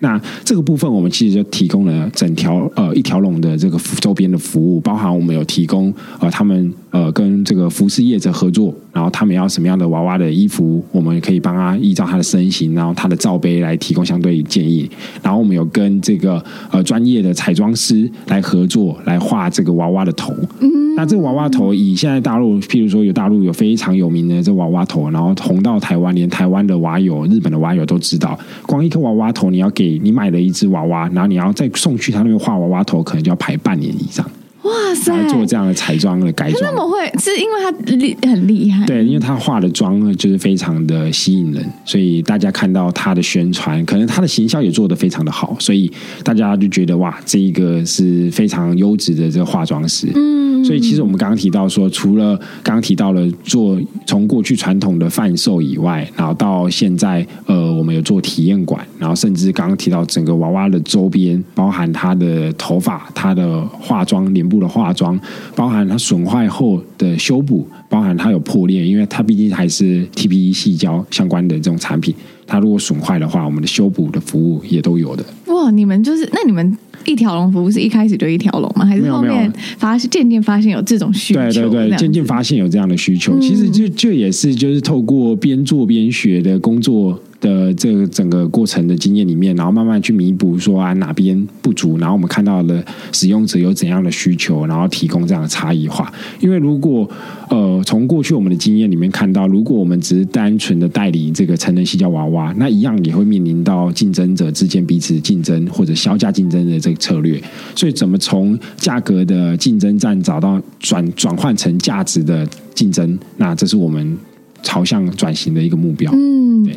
[0.04, 8.76] 那这个部分，我们其实就提供了整条呃一条龙的这个周边的服务，包含我们有提供呃他们呃跟这个服饰业者合作。
[8.92, 14.88] 然后他们要什么样的娃娃的衣服，我们可以帮他依照他的身形，然后他的罩杯来提供相对建议。
[15.24, 20.32] 然后我们有跟这个呃专业的彩妆师来合作，来画这个娃娃的头。
[20.60, 28.38] 嗯，那这个娃娃头以现在大陆，譬如说有大陆有非常有名的这娃娃头，然后红到台湾，连台湾的娃友、日本的娃友都知道。
[28.68, 34.26] 光一颗娃娃头，你要给你买了一只娃娃，然后你要再送去他那边画娃娃头，可能就要排半年以上。
[34.64, 36.62] 哇塞，来做这样的彩妆的改装。
[36.64, 38.86] 那么会是因为他厉很厉害？
[38.86, 45.92] 对，因为他化的妆呢，就是非常的吸引人，所以大家看到他的宣传，可能他的行销也做得非常的好，所以
[46.24, 50.08] 大家就觉得哇，这一个是非常优质的这个化妆师。
[50.16, 65.20] 嗯，所以其实我们刚刚提到说，除了刚刚提到了做从过去传统的贩售以外，然后到现在呃，我们有做体验馆，然后甚至刚刚提到整个娃娃的周边，包含他的头发、他的化妆、脸部的化妆，
[65.56, 72.14] 包含它损坏后的修补，包含它有破裂，因为它毕竟还是 TPE 细胶相关的这种产品，
[72.46, 75.26] 它如果损坏的话，我们的修补的服务也都有的。
[75.48, 78.86] 哇，你们就是那你们一条龙服务是一开始就一条龙吗？
[78.86, 81.40] 还是后面发现渐渐发现有这种需求？
[81.40, 83.34] 对对对，渐渐发现有这样的需求。
[83.34, 87.20] 嗯、其实就就也是就是透过边做边学的工作。
[87.44, 96.12] 的这个整个过程的经验里面，然后慢慢去弥补说啊哪边不足，然后我们看到了使用者有怎样的需求，然后提供这样的差异化。
[96.40, 97.08] 因为如果
[97.50, 107.42] 呃从过去我们的经验里面看到，如果我们只是单纯的代理这个成人矽胶娃娃，那一样也会面临到竞争者之间彼此竞争或者销价竞争的这个策略。
[107.76, 114.18] 所以怎么从价格的竞争战找到转转换成价值的竞争，那这是我们。
[114.64, 116.12] 朝向转型的一个目标。
[116.16, 116.68] 嗯，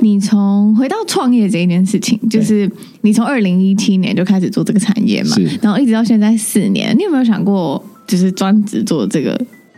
[0.00, 9.30] 你从回到创业这一件事情，就是你从二零一七年就开始做这个产业嘛，是然后一直到现在四年，你有没有想过，就是专职做这个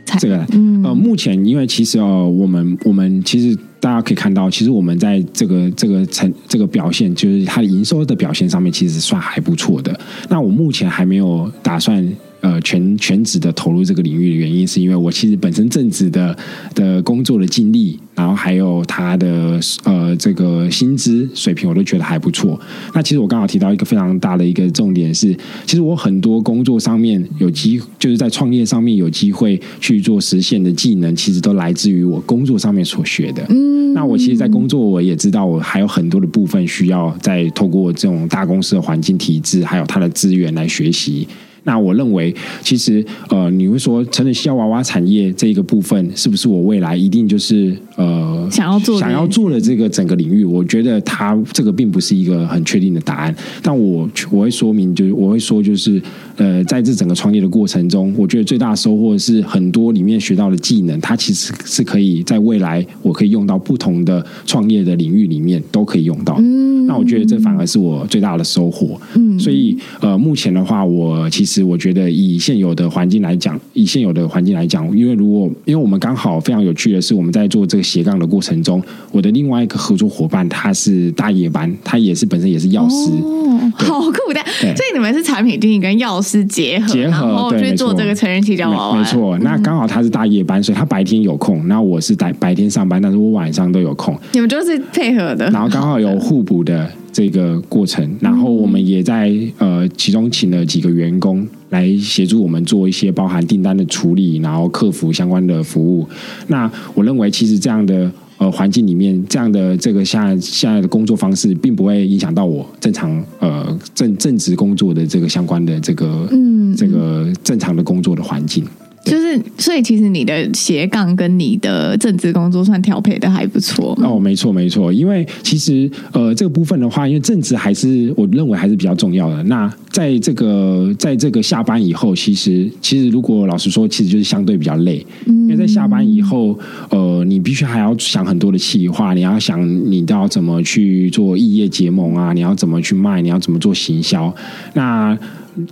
[0.04, 0.20] 产业？
[0.20, 10.00] 这个，嗯，呃，目前因为其实哦，我们我们其实大家可以看到，其实我们在这个这个成这个表现，就是它的营收的表现上面，其实算还不错的。
[10.28, 12.10] 那我目前还没有打算。
[12.40, 16.36] 呃，全全职的投入这个领域的原因，是因为我其实本身正职的
[16.74, 22.58] 的工作的经历，然后还有他的呃这个薪资水平，我都觉得还不错。
[22.94, 33.44] 那其实我刚好提到一个非常大的一个重点是，其实我很多工作上面有机，就是在创业上面有机会去做实现的技能，其实都来自于我工作上面所学的。
[33.48, 41.26] 嗯，那我其实，在工作我也知道，我还有很多的部分需要再透过这种大公司的环境体制，还有它的资源来学习。
[41.64, 50.44] 那我认为，其实呃，你会说成人矽胶娃娃产业这一个部分，是不是我未来一定就是呃想要做想要做的这个整个领域？
[50.44, 53.34] 我觉得它这个并不是一个很确定的答案。
[53.62, 56.00] 但我我会说明，就是我会说，就是
[56.36, 66.36] 呃，在这整个创业的过程中，我觉得最大的收获是很多里面学到的技能，它其实是可以在未来我可以用到不同的创业的领域里面都可以用到。
[66.38, 68.98] 嗯，那我觉得这反而是我最大的收获。
[69.16, 71.47] 嗯，所以呃，目前的话，我其实。
[71.62, 78.82] 我觉得以现有的环境来讲，以现有的环境来讲，因为如果因为我们刚好非常有趣的是，我们在做这个斜杠的过程中，
[79.12, 84.40] 我的另外一个合作伙伴他是大夜班，他也是本身也是药师，哦，好酷的。
[84.60, 88.98] 所以你们是产品经理跟药师结合，结合对，去做这个成人矽胶娃娃。
[88.98, 94.18] 没错，那刚好他是大夜班，所以他白天有空，那我是白白天上班，但是我晚上都有空。
[94.32, 101.46] 你们就是配合的，然后刚好有互补的这个过程，然后我们也在呃其中请了几个员工。
[101.70, 106.08] 来协助我们做一些包含订单的处理，然后客服相关的服务。
[106.46, 118.64] 那我认为，其实这样的呃环境里面，这样的这个现在现在的工作方式，并不会影响到我正常呃正正职工作的这个相关的这个嗯这个正常的工作的环境。
[119.10, 123.98] 就是，所以其实你的斜杠跟你的正职工作算调配的还不错。
[124.02, 129.42] 哦，没错没错，因为其实呃这个部分的话，因为正职还是我认为还是比较重要的。
[129.44, 136.58] 那在这个在这个下班以后，其实其实如果老实说，其实就是相对比较累，因为在下班以后，
[136.90, 144.34] 呃，你必须还要想很多的企划，你要想你要怎么去做异业结盟啊，你要怎么去卖，你要怎么做行销，
[144.74, 145.18] 那。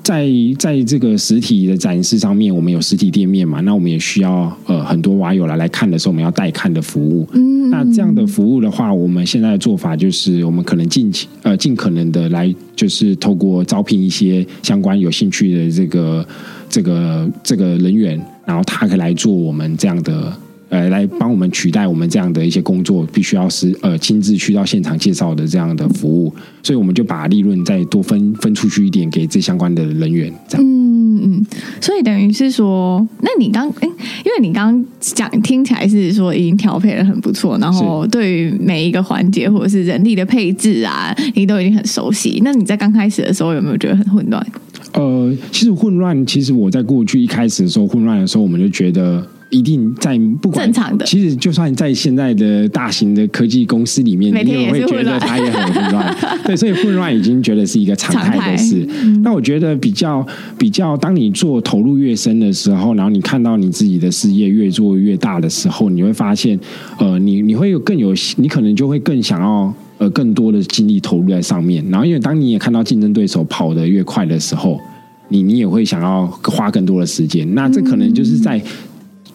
[0.02, 3.60] 在在这个实体的展示上面，我们有实体店面嘛？
[3.60, 7.26] 那我们也需要呃很多网友来来看的时候，我们要带看的服务。
[7.32, 11.12] 嗯，那这样的服务的话，我们现在的做法就是，我们可能尽
[11.42, 16.26] 呃尽可能的来，就是透过招聘一些相关有兴趣的这个
[16.68, 20.32] 这个这个人员，然后他可以来做我们这样的。
[20.68, 30.66] 呃，来帮我们取代我们这样的一些工作，必须要是呃亲自去到现场介绍的这样的服务，所以我们就把利润再多分分出去一点给这相关的人员，这样。
[30.66, 31.46] 嗯嗯，
[31.80, 42.40] 所以等于是说，那你刚哎，因为你刚刚讲听起来是说已经调配的很不错，然后对于每一个环节或者是人力的配置啊，你都已经很熟悉。
[42.44, 44.46] 那你在刚开始的时候有没有觉得很混乱？
[44.96, 49.24] 呃，其实混乱，其实我在过去一开始的时候混乱的时候，我们就觉得。
[49.48, 51.06] 一定在不管正常的。
[51.06, 56.16] 其实就算在现在的大型的科技公司里面，你也会觉得它也很混乱。
[56.44, 58.84] 对，所以混乱已经觉得是一个常态的事。
[59.04, 60.26] 嗯、那我觉得比较
[60.58, 66.58] 比较，当你做投入越深的时候，然后你看到你自己的事业越做越大的时候，你会发现，
[66.98, 71.84] 呃，你你会有更有，你可能就会更想要呃更多的精力投入在上面。
[71.90, 74.80] 然后，因为当你也看到竞争对手跑得越快的时候，
[75.28, 77.54] 你你也会想要花更多的时间。
[77.54, 78.60] 那这可能就是在。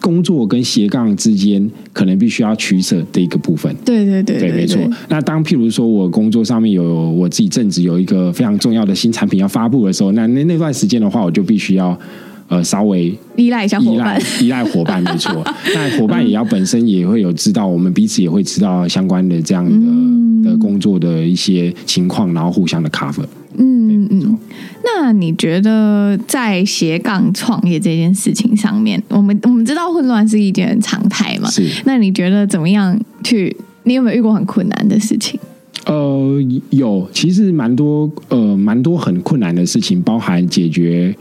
[0.00, 3.72] 工作跟斜杠之间，可能必须要取舍的一个部分。
[3.84, 4.82] 对对对，对，对，没错。
[5.08, 6.82] 那当譬如说我工作上面有
[7.12, 11.96] 我自己正职有一个非常重要的新产品要发布的时候，那那那段时间的话，我就必须要
[12.52, 15.42] 呃稍微依赖一下伙伴，依赖伙伴，没错。
[15.74, 23.24] 那伙伴也要本身也会有知道，我们彼此也会知道相关的这样的、嗯、的工作的一些情况，然后互相的 cover。
[23.56, 24.38] 嗯嗯，
[24.84, 31.50] 那你觉得在斜杠创业这件事情上面，我们我们知道混乱是一件常态嘛？
[31.50, 31.66] 是。
[31.86, 33.56] 那你觉得怎么样去？
[33.84, 35.40] 你有没有遇过很困难的事情？
[35.86, 36.38] 呃，
[36.70, 41.16] 有，其实蛮多，呃，蛮多很困难的事情，包含解决。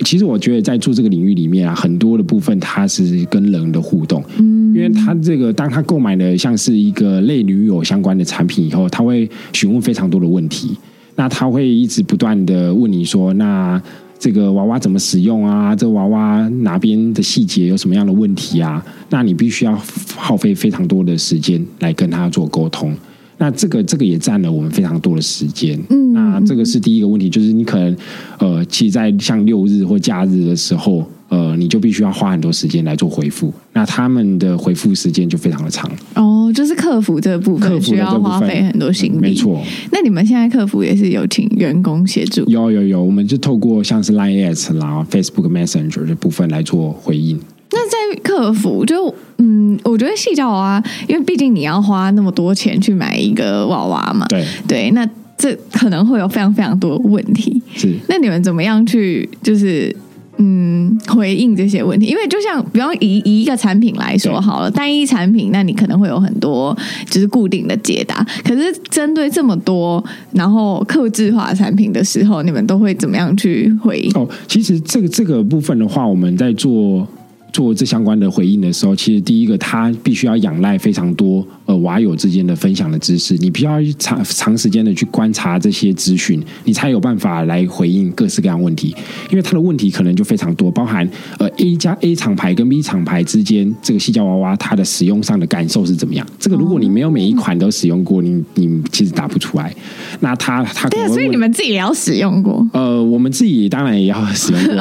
[0.00, 10.76] 其实我觉得在做这个领域里面啊，很多的部分它是跟人的互动，嗯，因为他这个当他购买了像是一个类女友相关的产品以后，他会询问非常多的问题。
[11.14, 13.80] 那他会一直不断的问你说：“那
[14.18, 15.76] 这个娃娃怎么使用啊？
[15.76, 19.78] 这个娃娃哪边的细节有什么样的问题啊？”那你必须要
[20.16, 22.96] 耗费非常多的时间来跟他做沟通。
[23.42, 25.76] 那这个这个也占了我们非常多的时间。
[25.90, 27.96] 嗯，那这个是第一个问题，就是你可能
[28.38, 31.04] 呃，其实在像六日或假日的时候。
[31.32, 35.90] 呃，你就必须要花很多时间来做回复，那他们的回复时间就非常的长。
[36.14, 39.18] 哦，就是客服这部分需要花费很多心力。
[39.18, 39.58] 没错。
[39.90, 42.44] 那你们现在客服也是有请员工协助？
[42.50, 47.40] 有有有，我们就透过像是 Line Ads 然后 Facebook Messenger 这部分来做回应。
[47.72, 57.60] 那在客服就嗯，我觉得矽胶娃娃，因为毕竟你要花那么多钱去买一个娃娃嘛，对对，那这可能会有非常非常多的问题。
[57.74, 59.94] 是，那你们怎么样去就是？
[60.38, 68.26] 嗯，回应这些问题，因为就像，比方以以一个产品来说好了，单一产品，那你可能会有很多就是固定的解答。
[68.42, 70.02] 可是针对这么多，
[70.32, 74.10] 然后客制化产品的时候，你们都会怎么样去回应？
[74.14, 77.06] 哦，其实这个这个部分的话，我们在做。
[77.52, 88.96] 做这相关的回应的时候，其实第一个，他必须要仰赖非常多呃娃友之间的分享的知识，你必须要长长时间的去观察这些资讯，你才有办法来回应各式各样问题。
[89.30, 91.06] 因为他的问题可能就非常多，包含
[91.38, 96.26] 呃 A 加 A 厂牌跟 B 厂牌之间这个细胶娃娃它的使用上的感受是怎么样？
[96.38, 99.74] 这个如果你没有每一款都使用过，你你其实答不出来。
[100.20, 102.66] 那他他对啊，所以你们自己也要使用过？
[102.72, 104.74] 呃，我们自己当然也要使用过，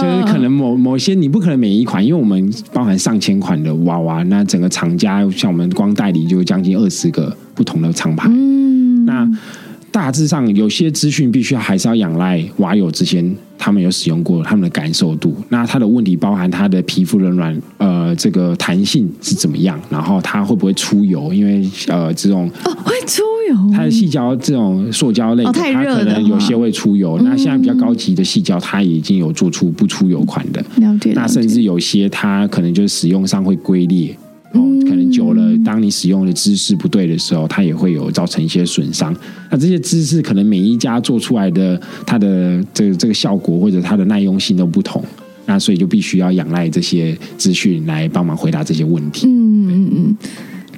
[0.00, 2.15] 就是可能某某些你不可能每一款，因为。
[2.16, 8.30] 我们包含上千款的娃娃，那整个厂家像我们光代理就将近二十个不同的厂牌。
[9.96, 15.34] 大致上有些资讯必须还是要仰赖娃友之间，他们有使用过他们的感受度。
[15.48, 21.32] 那他的问题包含他的皮肤的软呃这个弹性是怎么样，然后他会不会出油？
[21.32, 27.18] 因为呃这种哦会出油，它的细胶这种塑胶类的，它可能有些会出油。
[27.24, 30.62] 那现在比较高级的细胶，它已经有做出不出油款的。
[30.76, 31.14] 了解。
[31.14, 34.14] 那甚至有些它可能就是使用上会龟裂。
[34.56, 39.14] 哦，可能久了，当你使用的姿势不对的时候，它也会有造成一些损伤。
[39.50, 45.02] 那这些姿势可能每一家做出来的它的这个这个效果或者它的耐用性都不同，
[45.46, 49.26] 那所以就必须要仰赖这些资讯来帮忙回答这些问题。
[49.28, 50.16] 嗯嗯嗯。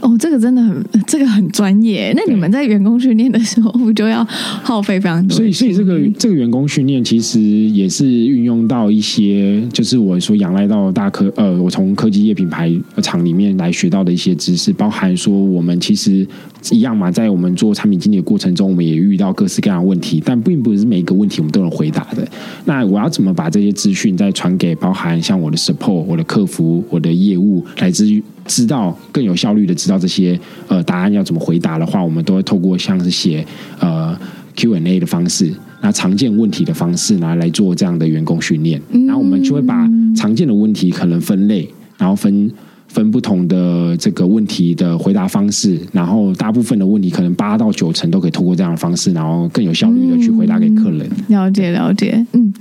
[0.01, 2.13] 哦，这个真的很，这个很专业。
[2.17, 5.37] 那你们在员工训练的时候，不就要耗费非常多？
[5.37, 12.73] 所以，所以这个这个员工训练其实也是运用到一些，就是我说仰赖到大科，呃，我从科技业品牌
[13.03, 16.27] 厂里面来学到的一些知识，包含说我们其实
[16.71, 22.27] 一样嘛，在我们做产品经理的过程中，我们也遇到各式各样的问题，但并不是每一个问题我们都能回答的。
[22.65, 28.23] 那我要怎么把这些资讯再传给包含像我的 support、我的客服、我的业务，来自于。
[28.49, 30.37] 知道更有效率的知道这些
[30.67, 33.47] 呃答案要怎么回答的话，我们都会透过像是写
[33.79, 34.19] 呃
[34.57, 38.81] Q&A 的方式，那常见问题的方式拿来做这样的员工训练。
[39.07, 42.51] 然后我们就会把常见的问题可能分类，然后分
[42.89, 51.09] 分不同的这个问题的回答方式，然后大部分的问题可能八到九成都可以通过这样的方式，然后更有效率的去回答给客人。
[51.29, 52.53] 了解了解，嗯，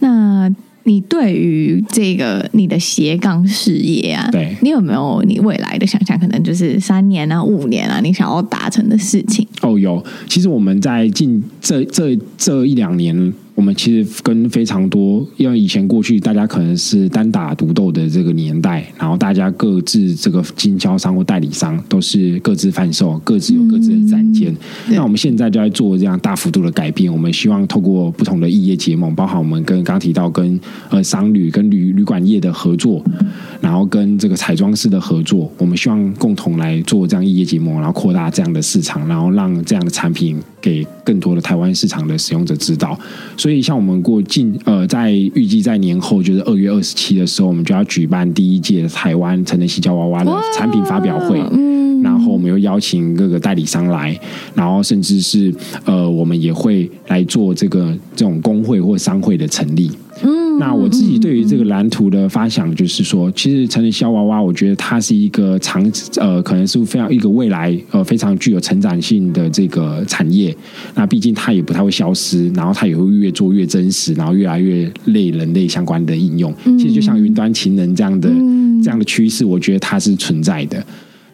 [0.00, 0.54] 那。
[0.84, 6.18] 你对于这个你的斜杠事业啊，对，你有没有你未来的想象？
[6.18, 9.46] 可能就是三年啊、五年啊，你想要达成的事情？
[9.62, 10.04] 哦，有。
[10.28, 24.52] 其实我们在近这这这一两年我们其实跟非常多，因为以前过去大家可能是单打独斗的这个年代，然后大家各自这个经销商或代理商都是各自贩售，各自有各自的展间。
[24.88, 30.58] 嗯、那我们现在就在做这样大幅度的改变，我们希望透过不同的异业结盟，包含我们跟刚刚提到跟
[30.90, 33.04] 呃商旅跟旅旅馆业的合作，
[33.64, 42.98] 然后跟这个彩妆师的合作，我们希望共同来做这样异业结盟，然后扩大这样的市场，然后让这样的产品给更多的台湾市场的使用者知道。
[43.38, 51.40] 所以，像我们过近呃，在预计在年后，就是二月二十七的时候，我们就要举办第一届台湾成人矽胶娃娃的产品发表会。
[51.50, 54.14] 嗯，然后我们又邀请各个代理商来，
[54.54, 55.50] 然后甚至是
[55.86, 59.90] 呃，我们也会来做这个这种工会或商会的成立。
[60.22, 65.84] 嗯，那我自己对于这个蓝图的发想，就是说，其实成人小娃娃，我觉得它是一个长
[66.16, 70.56] 呃，可能是非常一个未来呃非常具有成长性的这个产业。
[70.94, 76.54] 那毕竟它也不太会消失，然后它也会越做越真实，然后越来越类人类相关的应用。
[76.78, 78.28] 其实就像云端情人这样的
[78.82, 80.84] 这样的趋势，我觉得它是存在的。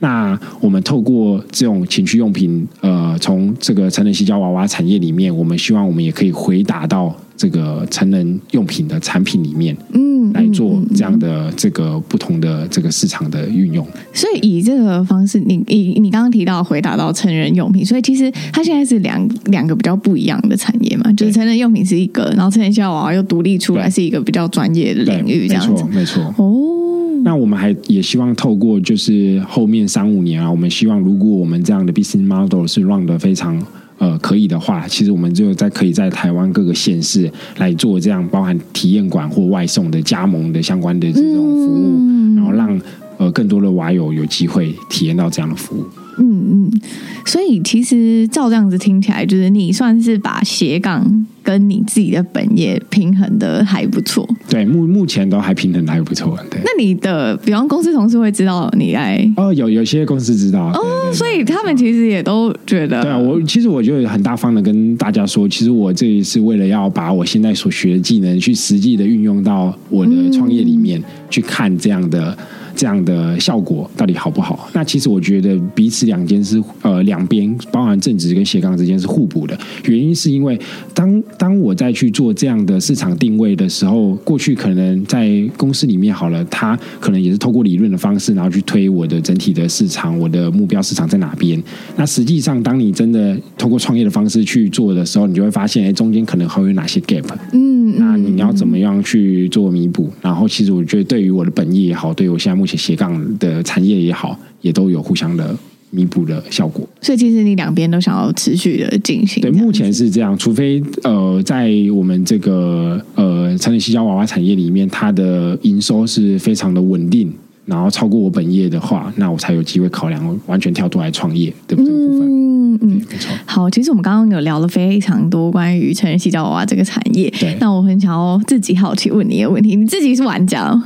[0.01, 13.87] 那我们透过这种情趣用品，呃，从这个成人矽胶娃娃产业里面，我们希望我们也可以回答到这个成人用品的产品里面，嗯，来做这样的这个不同的这个市场的运用。
[14.15, 26.87] 所以以这个方式，你以你刚刚提到回答到成人用品，所以其实它现在是两两个比较不一样的产业嘛，就是成人用品是一个，然后成人矽胶娃娃又独立出来是一个比较专业的领域，这样子，没错，没错，哦。
[27.31, 33.57] 那我们还也希望透过就是后面三五年啊，我们希望如果我们这样的 business model 是 run 的非常
[33.99, 42.81] 呃可以的话，其实我们就在可以在台湾各个县市来做这样包含体验馆或外送的加盟的相关的这种服务，嗯、然后让
[43.19, 45.85] 呃更多的娃友有机会体验到这样的服务。
[46.21, 46.81] 嗯嗯，
[47.25, 54.29] 所以其实照这样子听起来，就是你算是把斜杠跟你自己的本业平衡的还不错。
[54.49, 56.39] 对，目目前都还平衡的还不错。
[56.51, 63.01] 对，那你的比方公司同事会知道你来哦，有有些公司知道哦，所以他们其实也都觉得。
[63.03, 72.37] 对啊，我其实我就很大方的跟大家说，其实我这一次为了要把我现在所学的技能去实际的运用到我的创业里面，嗯、去看这样的。
[72.81, 74.71] 这样的效果到底好不好？
[74.73, 79.55] 那其实我觉得彼此两间是呃两边，包含正职跟斜杠之间是互补的。
[79.85, 80.59] 原因是因为
[80.95, 91.63] 当当我在去做这样的市场定位的时候，过去可能在公司里面好了，他可能也是透过理论的方式，然后去推我的整体的市场，我的目标市场在哪边。
[91.97, 97.27] 那实际上，当你真的透过创业的方式去做的时候，你就会发现，哎，中间可能还有哪些 gap。
[97.53, 100.11] 嗯，那你要怎么样去做弥补？
[100.23, 105.57] 然后，其实我觉得对于我的本业也好，对于我现在目前斜杠的产业也好，也都有互相的
[105.91, 106.89] 弥补的效果。
[107.01, 109.41] 所以，其实你两边都想要持续的进行。
[109.41, 110.37] 对，目前是这样。
[110.39, 117.33] 除非呃，在我们这个呃成人矽胶娃娃产业里面，它的营收是非常的稳定，
[117.67, 121.93] 然后超过我本业的话，那我才有机会考量完全跳出来创业，对不对？
[121.93, 122.29] 部分
[122.73, 123.33] 嗯嗯，没错。
[123.47, 127.29] 好，其实我们刚刚有聊了非常多关于成人洗脚娃娃这个产业。
[127.41, 127.57] 对。
[127.61, 130.81] 那我很想要自己好奇问你一个问题：你自己是玩家？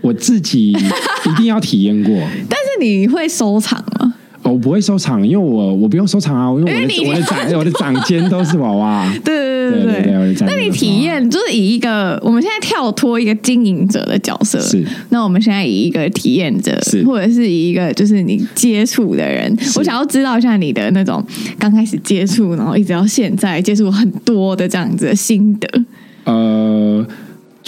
[0.00, 2.14] 我自己一定要体验过，
[2.48, 4.14] 但是你会收藏吗？
[4.44, 9.12] 我不会收藏，因为我我不用收藏啊，因为我的我的掌我的掌间都是娃娃。
[9.22, 21.22] 对对对对对，对，那你体验就是以一个我们现在跳脱一个经营者的角色，是那我们现在以一个体验者，是或者是以一个就是你接触的人，我想要知道一下你的那种
[21.58, 25.84] 刚开始接触，然后一直到现在接触很多的这样子的心得。
[26.24, 27.06] 呃。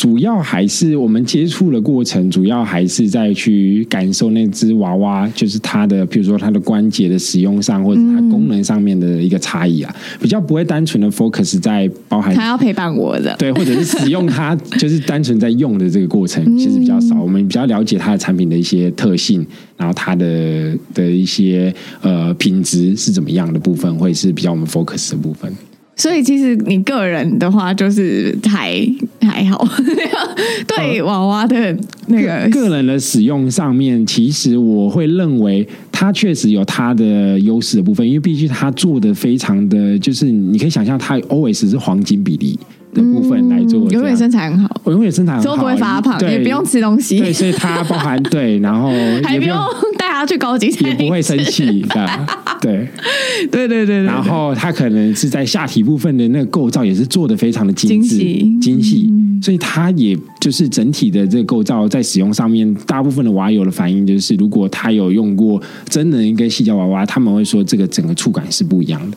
[0.01, 17.21] 主要还是我们接触的过程，主要还是在去感受那只娃娃，就是它的，比如说它的关节的使用上，或者它功能上面的一个差异啊，比较不会单纯的 focus 在包含它要陪伴我的，对，或者是使用它， 就是单纯在用的这个过程，其实比较少。
[17.21, 19.47] 我们比较了解它的产品的一些特性，
[19.77, 21.71] 然后它的的一些
[22.01, 25.55] 呃品质是怎么样的部分，会是比较我们 focus 的部分。
[25.97, 28.81] 所以其实你个人的话，就是还
[29.21, 29.67] 还好。
[30.67, 31.77] 对娃娃的
[32.07, 42.59] 那个个人的使用上面，其实我会认为它确实有它的优势的部分，因为毕竟它做的非常的就是，你可以想象它 always 是黄金比例。
[42.93, 48.91] 的部分来做，永远身材很好，我永远身材很好，都不会发胖，也不用吃东西，对，所以它包含对， 然后
[49.23, 49.57] 还不用
[49.99, 51.85] 带他去高级餐厅，也不会生气，
[52.61, 52.89] 对，
[53.51, 53.69] 对。
[53.69, 58.19] 对对，然后他可能是在下体部分的那个构造也是做的非常的精致
[58.61, 59.11] 精细，
[59.43, 69.17] 所以它也就是整体的这个构造在使用上面，大部分的娃友的反应就是，如果他有用过真人跟细胶娃娃，他们会说这个整个触感是不一样的。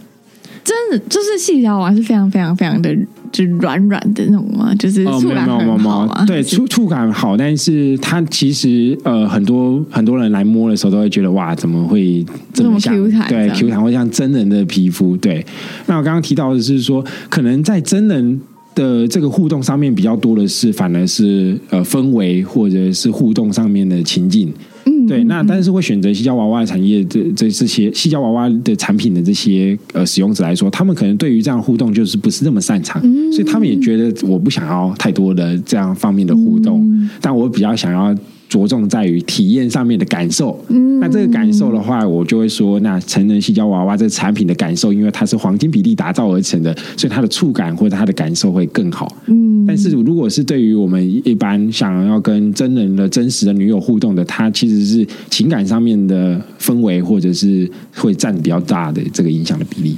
[0.63, 2.95] 真的就是细胶娃娃是非常非常非常的
[3.33, 4.73] 就软软的那种吗？
[4.75, 6.23] 就是触感很好吗？
[6.25, 12.93] 对，触触感好，但是它其实呃很多很多人来摸的时候都会觉得哇，怎么会这么像？
[12.95, 15.17] 这么 Q 弹对，Q 弹会像真人的皮肤。
[15.17, 15.45] 对，
[15.87, 18.39] 那我刚刚提到的是说，可能在真人。
[18.75, 24.51] 的这个互动上面比较多的是，反而是呃氛围或者是互动上面的情境，
[24.85, 25.23] 嗯，对。
[25.25, 36.85] 那但是会选择西郊娃娃产业这这这些西郊娃娃的产品的这些呃使用者来说，他们可能对于这样互动就是不是那么擅长，所以他们也觉得我不想要太多的这样方面的互动，
[37.21, 38.15] 但我比较想要。
[38.53, 49.65] 着重在于体验上面的感受，嗯，那这个感受的话，我就会说，那成人矽胶娃娃这个产品的感受，因为它是黄金比例打造而成的，所以它的触感或者它的感受会更好，嗯。
[49.65, 59.95] 但是如果是对于我们一般想要跟真人的真实的女友互动的，它其实是情感上面的氛围，或者是会占比较大的这个影响的比例。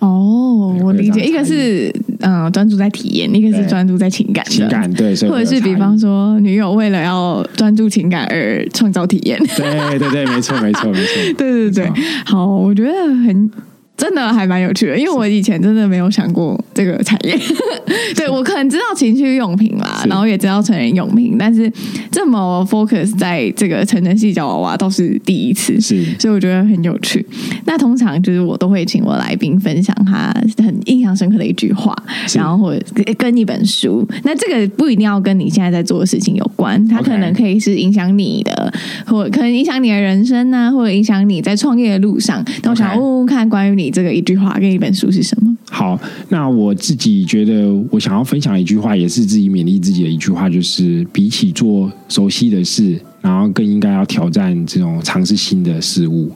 [0.00, 11.92] 哦，我理解，一个是嗯专注在体验，一个是专注在情感，情感对，或者是比方说女友为了要专注情感而创造体验， 对对对，没错没错没错， 对对对，
[12.24, 12.92] 好，我觉得
[13.24, 13.50] 很。
[13.98, 17.36] 真的还蛮有趣的，因为我以前真的没有想过这个产业。
[18.14, 21.70] 对，我可能知道情趣用品啦，然后也知道成人用品，但是
[22.12, 27.26] 这么 focus 在这个成人细小娃娃倒是第一次，是，所以我觉得很有趣。
[27.64, 31.92] 那通常就是我都会请我来宾分享他很印象深刻的一句话，
[32.36, 32.86] 然后或者
[33.18, 34.08] 跟一本书。
[34.22, 38.72] 那这个不一定要跟你现在在做的事情有关，它可能可以是影响你的，
[39.06, 42.44] 或可能影响你的人生啊，或者影响你在创业的路上。
[42.62, 43.87] 那我想问问看，关于你。
[43.90, 45.56] 这个一句话跟一本书是什么？
[45.70, 45.98] 好，
[46.30, 56.30] 那我自己觉得，我想要分享一句话，也是自己勉励自己的一句话，就是比起做熟悉的事，然后更应该要挑战这种尝试新的事物，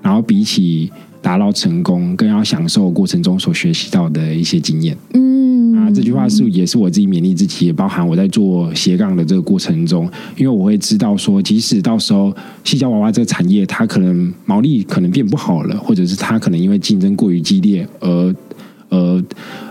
[0.00, 0.90] 然后比起
[1.20, 4.96] 达到成功，更要享受过程中所学习到的一些经验。
[5.14, 5.38] 嗯。
[5.76, 18.34] 啊这句话是也是我自己勉励自己，也包含我在做斜杠的这个过程中，因为我会知道说，即使到时候西郊娃娃这个产业它可能毛利可能变不好了，或者是它可能因为竞争过于激烈而
[18.90, 19.24] 而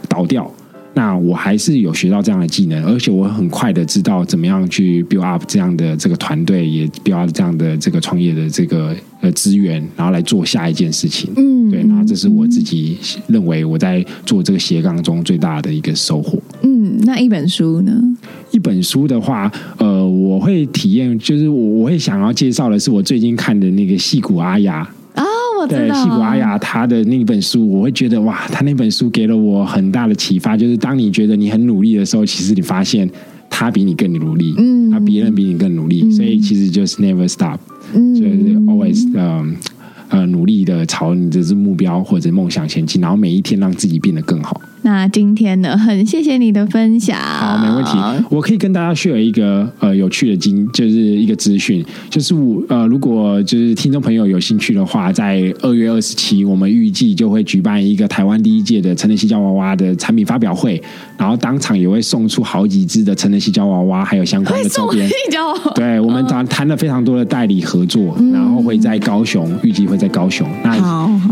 [0.08, 0.52] 倒掉。
[0.98, 11.30] 那我还是有学到这样的技能，而且我很快的知道怎么样去 build up 这样的这个团队，也 build up 这样的这个创业的这个呃资源，然后来做下一件事情。
[11.36, 16.42] 嗯，对，那这是我自己认为我在做这个斜杠中最大的一个收获。
[16.64, 18.02] 嗯，那一本书呢？
[18.50, 24.90] 一本书的话，呃，我会体验，就是我我会想要介绍的是我最近看的那个戏骨阿雅。
[25.66, 30.58] 对，西古阿雅他的那本书，我会觉得哇，他那本书给了我很大的启发。
[30.58, 33.10] 就是当你觉得你很努力的时候，其实你发现
[33.50, 37.58] 他比你更努力，嗯，他别人比你更努力，嗯、所以其实就是 never stop，
[37.94, 39.56] 嗯，就是 always 嗯
[40.18, 44.60] 呃努力的朝你的目标或者梦想前进，然后每一天让自己变得更好。
[44.82, 47.20] 那今天呢，很谢谢你的分享。
[47.20, 48.26] 好，没问题。
[48.30, 60.82] 我可以跟大家 share 一个呃有趣的经，就是一个资讯，就是我呃如果就是听众朋友有兴趣的话，在二月二十七，我们预计就会举办一个台湾第一届的成人西郊娃娃的产品发表会，
[61.18, 65.10] 然后当场也会送出好几只的成人西郊娃娃，还有相关的周边。
[65.76, 70.48] 对，我们谈谈了非常多的代理合作，然后会在高雄，预计会在高雄。
[70.64, 70.78] 那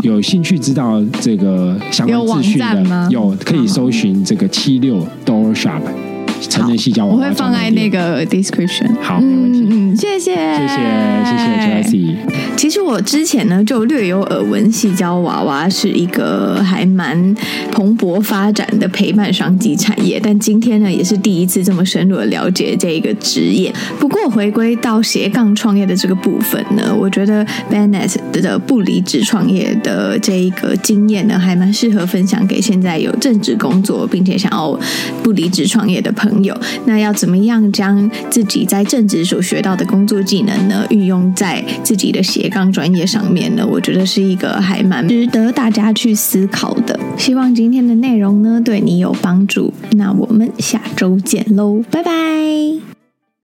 [0.02, 3.36] 有兴趣知道这个相关资讯的有。
[3.44, 6.05] 可以搜寻这个七六 Door Shop。
[6.40, 8.88] 成人细胶娃娃，我会放在那个 description。
[9.00, 9.66] 好，没问题。
[9.68, 10.76] 嗯，谢谢，谢谢，
[11.24, 11.46] 谢谢
[11.82, 12.16] Jessie。
[12.56, 17.34] 其实我之前呢就略有耳闻，细胶娃娃是一个还蛮
[17.70, 23.72] 蓬勃发展的陪伴商机产业，但今天呢也是第一次这么深入的了解这个职业。
[23.98, 34.78] 不过回归到斜杠创业的这个部分呢，我觉得 Bennett 的不离职创业的这一个经验呢，还蛮适合分享给现在有正职工作并且想要
[35.22, 36.25] 不离职创业的朋友。
[36.26, 36.56] 朋友，
[36.86, 43.66] 那要怎么样将自己在政治所学到的工作技能呢，运用在自己的斜杠专业上面呢？
[43.66, 46.98] 我觉得是一个还蛮值得大家去思考的。
[47.16, 49.72] 希望今天的内容呢，对你有帮助。
[49.92, 52.95] 那我们下周见喽，拜拜。